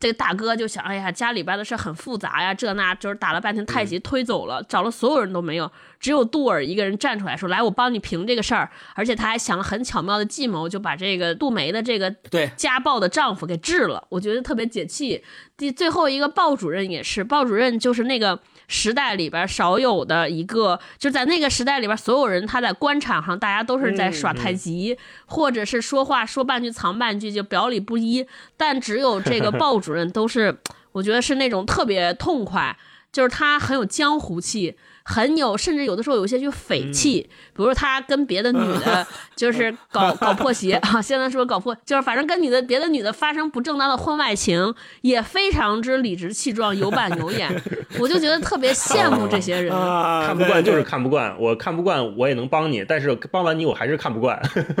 [0.00, 5.68] 这个大哥就想，哎呀，家里边的事很复杂呀，这那就是打了半天太极推走了，找了所有人都没有，
[6.00, 15.24] 只有杜尔一个人站出来说：“来，我帮你平这个事儿。”而且他还想了很巧妙的计谋，就把这个杜梅的这个对，家暴的丈夫给治了，我觉得特别解气。
[15.56, 18.38] 第最后一个鲍主任也是，鲍主任就是那个
[18.68, 24.96] 时代里边少有的一个，就在那个时代里边，所有人他在官场上，大家都是在耍太极，
[25.26, 28.24] 或者是说话说半句藏半句，就表里不一。
[28.56, 30.58] 但只有这个鲍主任都是，
[30.92, 32.78] 我觉得是那种特别痛快，
[33.10, 34.76] 就是他很有江湖气。
[35.10, 41.00] 很有，甚至有的时候有些就匪气，比如说他跟别的女的， 就是搞 搞破鞋啊。
[41.00, 47.48] 现在说搞破，就是反正跟女的别的女的发生不正当的婚外情，也非常之理直气壮、有板有眼。
[47.98, 49.74] 我就觉得特别羡慕这些人。
[49.74, 54.38] 啊看不惯就是看不惯，我看不惯我也能帮你，但是帮完你我还是看不惯。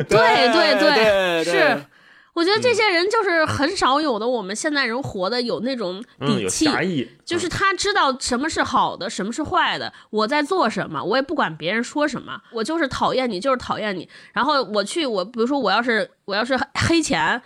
[0.08, 1.82] 对对对是。
[2.38, 6.68] 我觉得这些人就是很少有的，我们现代人活的有那种底气，
[7.24, 14.08] 就是他知道什么是好的，什么是坏的，我在做什么，我也不管别人说什么，我就是讨厌你，就是讨厌你。
[14.32, 17.42] 然后我去，我比如说我要是我要是黑钱，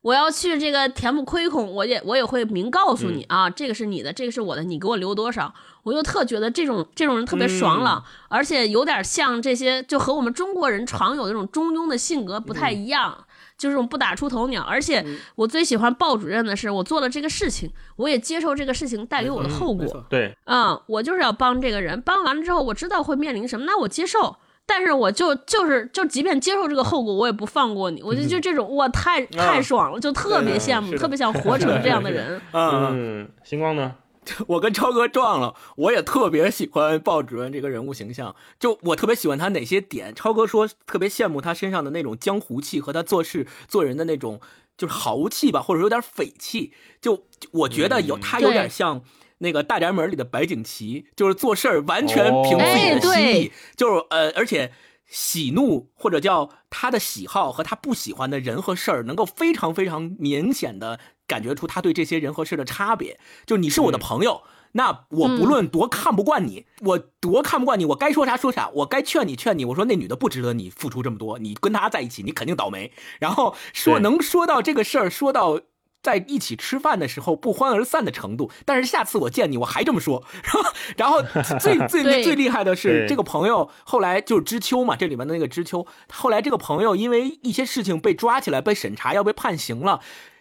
[0.00, 5.54] 我要去这个填补亏空，我也我也会明告诉你、啊，这个是你的，这个是我的，你给我留多少。
[5.84, 13.23] 我就特觉得这种这种人特别爽朗，而且有点像这些，就和我们中国人常有的这种中庸的性格不太一样。
[13.56, 15.04] 就是这种不打出头鸟，而且
[15.36, 20.04] 我最喜欢鲍主任的是，我做了这个事情，我也接受这个事情带给我的后果。
[20.08, 24.36] 对，嗯，我就是要帮这个人，帮完了之后，我知道会面临什么，那我接受。
[24.66, 28.02] 但是我就就是就，即便接受这个后果，我也不放过你。
[28.02, 32.40] 我就就这种，哇，太太爽了，就特别羡慕，特别想活成这样的人。
[32.50, 33.94] 啊，嗯，星光呢？
[34.48, 40.14] 我跟超哥撞了，我也特别喜欢鲍主任这个人物形象，就我特别喜欢他哪些点。
[40.14, 44.40] 超哥说特别羡慕他身上的那种江湖气和他做事做人的那种
[44.76, 46.72] 就是豪气吧，或者有点匪气。
[47.00, 49.02] 就就我觉得有、嗯他有点像
[49.38, 54.72] 那个大宅门里的白景琦，就是做事儿完全凭自己哦的心意，就是呃，而且。
[55.06, 63.18] 喜怒或者叫他的喜好和他不喜欢的人和事儿，能够非常非常明显的感觉出他对这些人和事的差别。
[63.46, 64.42] 就你是我的朋友，
[64.72, 69.64] 那我不论多看不惯你，我多看不惯你，我该说啥说啥，我该劝你劝你。
[69.64, 72.92] 我说那女的不值得你付出这么多，你跟她在一起，你肯定倒霉。
[73.20, 75.60] 然后说能说到这个事儿，说到。
[76.04, 80.22] 在一起吃饭的时候不欢而散的程度，但是下次我见你我还这么说，
[80.98, 81.22] 然后
[81.58, 90.00] 最 最对最厉害的是这个朋友后来就是知秋嘛，这里面的那个知秋，后来这个朋友因为一些事情被抓起来被审查要被判刑了，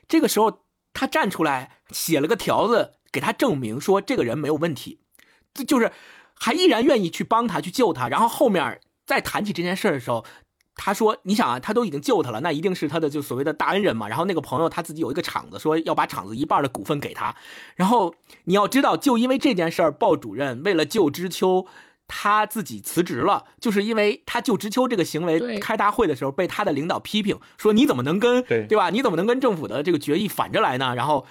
[0.09, 0.59] 这个时候
[0.93, 4.99] 他站出来写了个条子给他证明说这个人没有问题，
[5.53, 5.93] 就就是
[6.35, 10.25] 还依然愿意去帮他去救他，然后后面再谈起这件事的时候。
[10.75, 14.07] 他说：“你想啊，他都已经救他了，那一定是他的就所谓的大恩人嘛。
[14.07, 17.35] 然后那个朋友他自己有一个厂子，说要把厂子一半的股份给他。
[17.75, 18.15] 然后
[18.45, 21.67] 你要知道，就因为这件事儿，鲍主任为了救知秋，
[22.07, 28.89] 他自己辞职了，就是因为他救知秋这个行为，开大会的时候被他的领导批评，说你怎么能跟对对吧？
[28.89, 30.95] 你怎么能跟政府的这个决议反着来呢？
[30.95, 31.27] 然后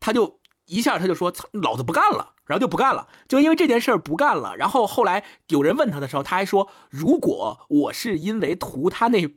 [0.00, 0.39] 他就
[0.70, 4.56] 一下他就说：“老子不干了。”然后就不干了，就因为这件事儿不干了。
[4.56, 9.28] 然后后来有人问他的时候，他还说：“如果我是因为图他那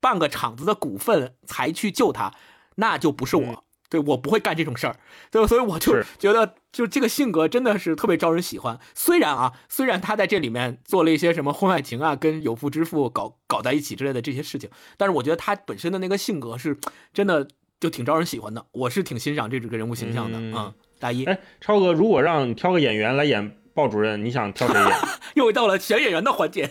[0.00, 2.32] 半个厂子的股份才去救他，
[2.76, 3.44] 那就不是我。
[3.44, 3.56] 嗯
[3.88, 4.96] 对我不会干这种事儿，
[5.30, 5.46] 对？
[5.46, 8.80] 所以我就是觉得，就这个性格真的是特别招人喜欢。
[8.96, 16.76] 虽然啊，虽然他在这里面做了一些什么婚外情啊，跟有妇之夫搞搞在一起之类的这些事情，但是我觉得他本身的那个性格是
[17.14, 17.46] 真的
[17.80, 18.64] 就挺招人喜欢的。
[18.72, 20.38] 我是挺欣赏这这个人物形象的。
[20.38, 24.92] 嗯嗯，大一哎，超哥，如果让你挑个演员来演鲍主任，你想挑谁演？
[25.34, 26.70] 又到了选演员的环节。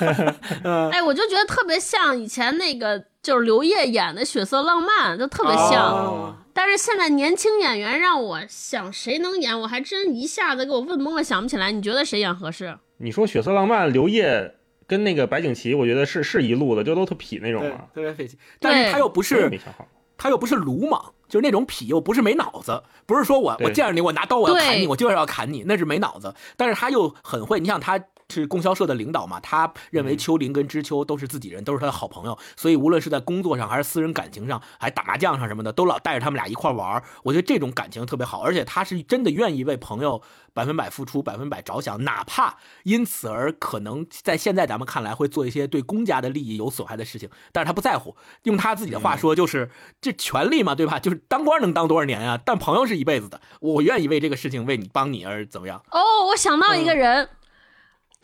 [0.62, 5.82] 嗯，哎，我就觉得特别像以前那个，就是刘烨演的《血色浪漫》，就特别像。
[5.82, 11.72] 哦但是现在年轻演员让我想谁能演，我还真一下子给我问懵了，想不起来。
[11.72, 12.78] 你觉得谁演合适？
[12.98, 14.54] 你说《血色浪漫》，刘烨
[14.86, 18.38] 跟那个白景琦，我觉得是是一路的，就都特痞那种对嘛。，特别费劲。
[18.60, 19.84] 但是他又不是没想好。
[20.24, 26.34] 他又不是鲁莽，就是那种痞，又不是没脑子，不是说我我见着你我拿刀我要砍你，我就是要砍你，那是没脑子。
[26.56, 37.02] 但是他又很会，你想他是供销社的领导嘛，他认为秋林跟知秋都是自己人，都是他的好朋友，所以无论是在工作上还是私人感情上，还打麻将上什么的，都老带着他们俩一块玩儿。
[37.22, 40.22] 我觉得这种感情特别好，而且他是真的愿意为朋友
[40.52, 48.16] 百分百付出、百分百着想，哪怕因此而可能在现在咱们看来会做一些对公家的利益有损害的事情，但是他不在乎。
[48.44, 49.70] 用他自己的话说，就是
[50.00, 50.98] 这权利嘛，对吧？
[50.98, 52.40] 就是当官能当多少年啊？
[52.44, 55.82] 但朋友是一辈子的，我愿意为这个事情为你帮你而怎么样？
[55.90, 57.28] 哦，我想到一个人，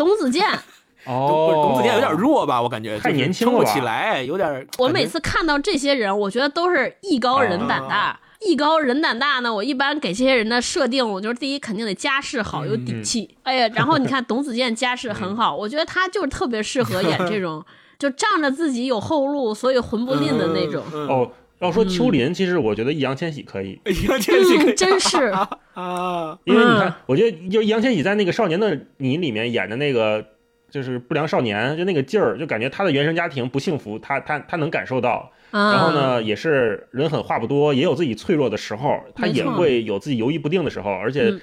[0.00, 0.48] 董子健。
[1.04, 2.60] 哦，董子健有点弱吧？
[2.60, 4.66] 我感觉太年轻了不起来，有点。
[4.78, 8.18] 我每次看到这些人，我觉得都是艺高人胆大。
[8.40, 13.36] 艺高人胆大呢，我一般给这些人的设定，我就是第一肯定得家世好，有底气。
[13.42, 17.62] 哎呀，然后你 看董子健家世很好，我觉得他就是特别适合演这种，
[17.98, 20.82] 就仗着自己有后路，所以魂不吝的那种。
[20.94, 21.30] 嗯，哦，
[21.60, 25.24] 要说秋林，其实我觉得易烊千玺可以， 哎呀，这是嗯，真是，
[25.74, 30.24] 啊，因为你嗯看，我觉得就易烊千玺在那个《少年的你》里面演的那个。
[30.72, 35.28] 就是不良少年，就那个劲儿，就感觉他的原生家庭不幸福，他他他能感受到。
[35.50, 35.90] 然然后？
[35.90, 40.88] 呢，也是人狠话不多，也有自己脆弱的时候，他也会有自己犹豫不定的时候。
[40.92, 41.40] 而且嗯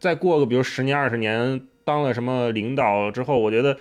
[0.00, 3.76] 再过个比如十年二十年，当了什么领导之后，我觉得，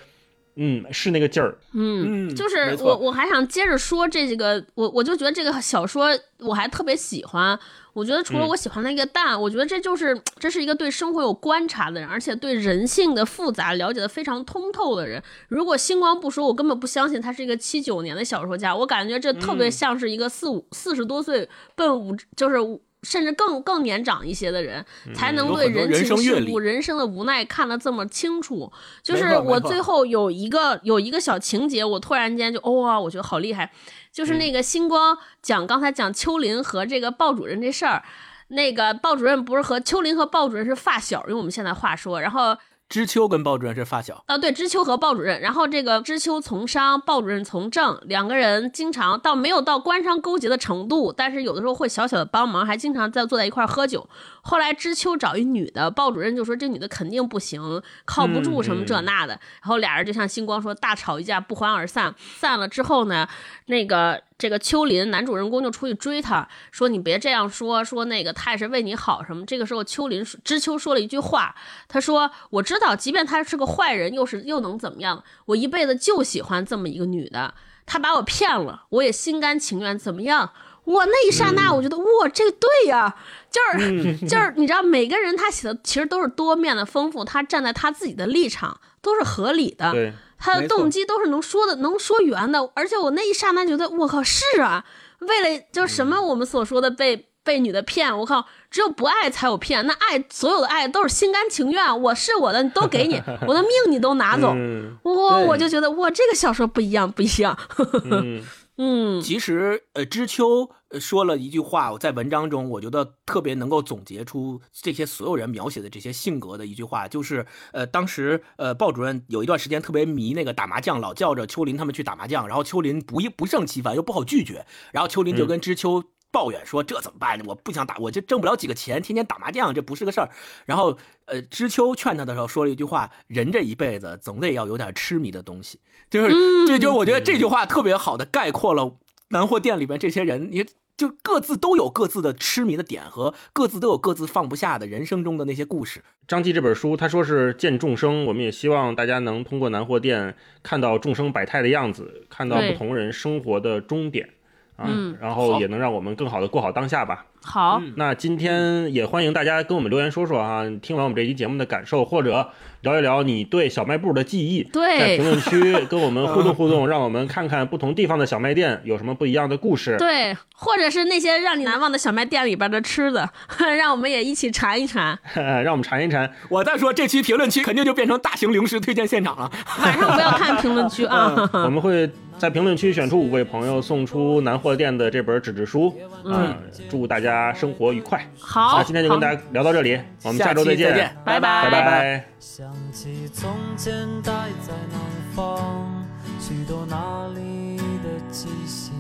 [0.57, 1.57] 嗯，是那个劲儿。
[1.73, 7.57] 嗯，嗯，就是我，我还想接着说这几个，我我就觉得这个小说我还特别喜欢。
[7.93, 15.19] 我觉得除了嗯我喜欢那个蛋，我觉得这就是这是一个对生活有观察的人，而且对人性的复杂了解的非常通透的人。
[15.47, 18.75] 如果星光不说，我根本不相信他是一个七九年的小说家。
[18.75, 24.85] 我感觉这特别嗯像是一个四五四十多岁奔五，就是五甚至更更年长一些的人，
[25.15, 28.69] 才能对人情世故、人生的无奈看得这么清楚。
[29.01, 33.71] 就是我最后有一个有一个小情节，我突然间就哦啊，我觉得好厉害。
[34.11, 38.03] 就是嗯那个星光讲刚才讲秋林和这个鲍主任这事儿，
[38.49, 42.57] 那个鲍主任不是和秋林和鲍主任是发小，用我们现在话说，然后
[42.89, 54.07] 知秋跟鲍主任是发小，啊，对，知秋和鲍主任，然后这个知秋从商，鲍主任从政，两个人经常到没有到官商勾结的程度，但是有的时候会小小的帮忙，还经常在坐在一块儿喝酒。
[54.47, 62.15] 后来知秋找一女的，鲍主任就说这女的肯定不行，靠不住什么这那的，然后俩人就像星光说大吵一架，不欢而散。
[62.17, 63.27] 散了之后呢，
[63.65, 69.45] 那个这个秋林男主人公就出去追她，说你别这样说，说那个他也是为你好什么。
[69.45, 71.53] 这个时候秋林知秋说了一句话，
[71.89, 75.21] 他说我知道，即便他是个坏人，又是又能怎么样？
[75.47, 77.53] 我一辈子就喜欢这么一个女的，
[77.85, 80.53] 她把我骗了，我也心甘情愿，怎么样？
[80.87, 83.15] 哇，那一刹那，我觉得哇，这个对呀，
[83.49, 89.91] 就是就是，你知道，每个人他写的其实都是多面的丰富，他站在他自己的立场都是合理的。
[89.91, 92.69] 对，他的动机都是能说的，能说圆的。
[92.73, 94.85] 而且我那一刹那觉得，我靠，是啊，
[95.19, 107.57] 为了就是什么我们所说的被被女的骗，我靠，只有不爱才有骗，那爱所有的爱都是心甘情愿，我是我的，你都给你， 我的命你都拿走，嗯哇，我就觉得哇，这个小说不一样，不一样，
[108.05, 108.41] 嗯
[108.77, 126.03] 嗯，其实，呃，知秋呃说了一句话，我在文章中我觉得特别能够总结出这些所有人描写的这些性格的一句话，就是，呃，当时呃鲍主任有一段时间特别迷那个打麻将，老叫着秋林他们去打麻将，然后秋林不不胜其烦，又不好拒绝，然后秋林就跟知秋。
[126.37, 127.45] 抱怨说：“这怎么办呢？
[127.47, 130.29] 我不想打，我就挣不了几个钱，天天打麻将，这不是个事儿。”
[130.65, 130.95] 然后，
[131.25, 135.79] 呃，知秋劝他的时候说了一句话：“人这一辈子总得要有点痴迷的东西。”
[136.11, 136.29] 就是，
[136.67, 138.97] 这就是我觉得这句话特别好的概括了
[139.29, 140.63] 南货店里边这些人，你
[140.95, 146.03] 就各自都有各自的痴迷的点和各自都有各自放不下的人生中的那些故事。
[146.27, 154.29] 张继这本书，他说是见众生，我们也希望大家能通过南货店看到众生百态的样子，看到不同人生活的终点
[154.77, 157.25] 啊，嗯然后也能让我们更好的过好当下吧。
[157.43, 162.49] 好，嗯那今天也欢迎大家跟我们留言说说啊，听完我们这期节目的感受，或者
[162.81, 169.95] 聊一聊你对小卖部的记忆，在对评论区跟我们互动互动，让我们看看不同地方的小卖店有什么不一样的故事。
[169.97, 173.29] 对，或者是那些让你难忘的小卖店里边的吃的，
[173.77, 175.17] 让我们也一起馋一馋。
[175.63, 176.29] 让我们馋一馋。
[176.49, 179.49] 我再说这期评论区肯定就变成大型零食推荐现场了。
[179.81, 181.33] 晚上不要看评论区啊。
[181.53, 185.93] 我们会在评论区选出五位朋友，送出南货店的这本纸质书。
[186.23, 186.55] 嗯，
[186.89, 188.23] 祝大家生活愉快。
[188.39, 192.25] 好，那今天就跟大家聊到这里，我们下周见，再见，拜拜拜拜拜。
[192.39, 194.31] 想起从前待
[194.61, 194.99] 在南
[195.35, 196.05] 方，
[196.39, 198.91] 许多那里的气息，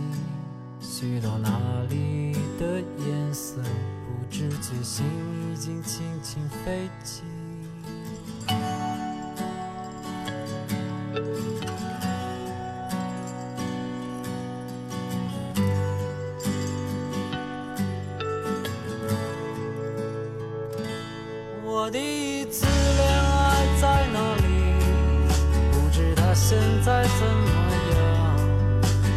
[0.81, 1.49] 许多那
[1.89, 5.05] 里的颜色，不知觉心
[5.53, 7.21] 已经轻轻飞起。
[21.79, 24.41] 我第一次恋爱在哪里？
[25.71, 27.95] 不知他现在怎么样。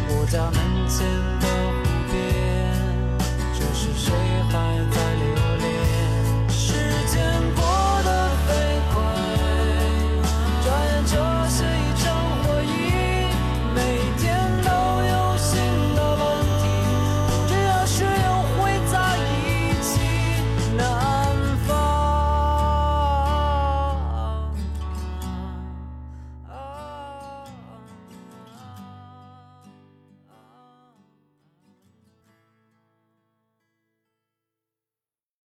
[0.09, 0.57] 我家门
[0.87, 1.03] 前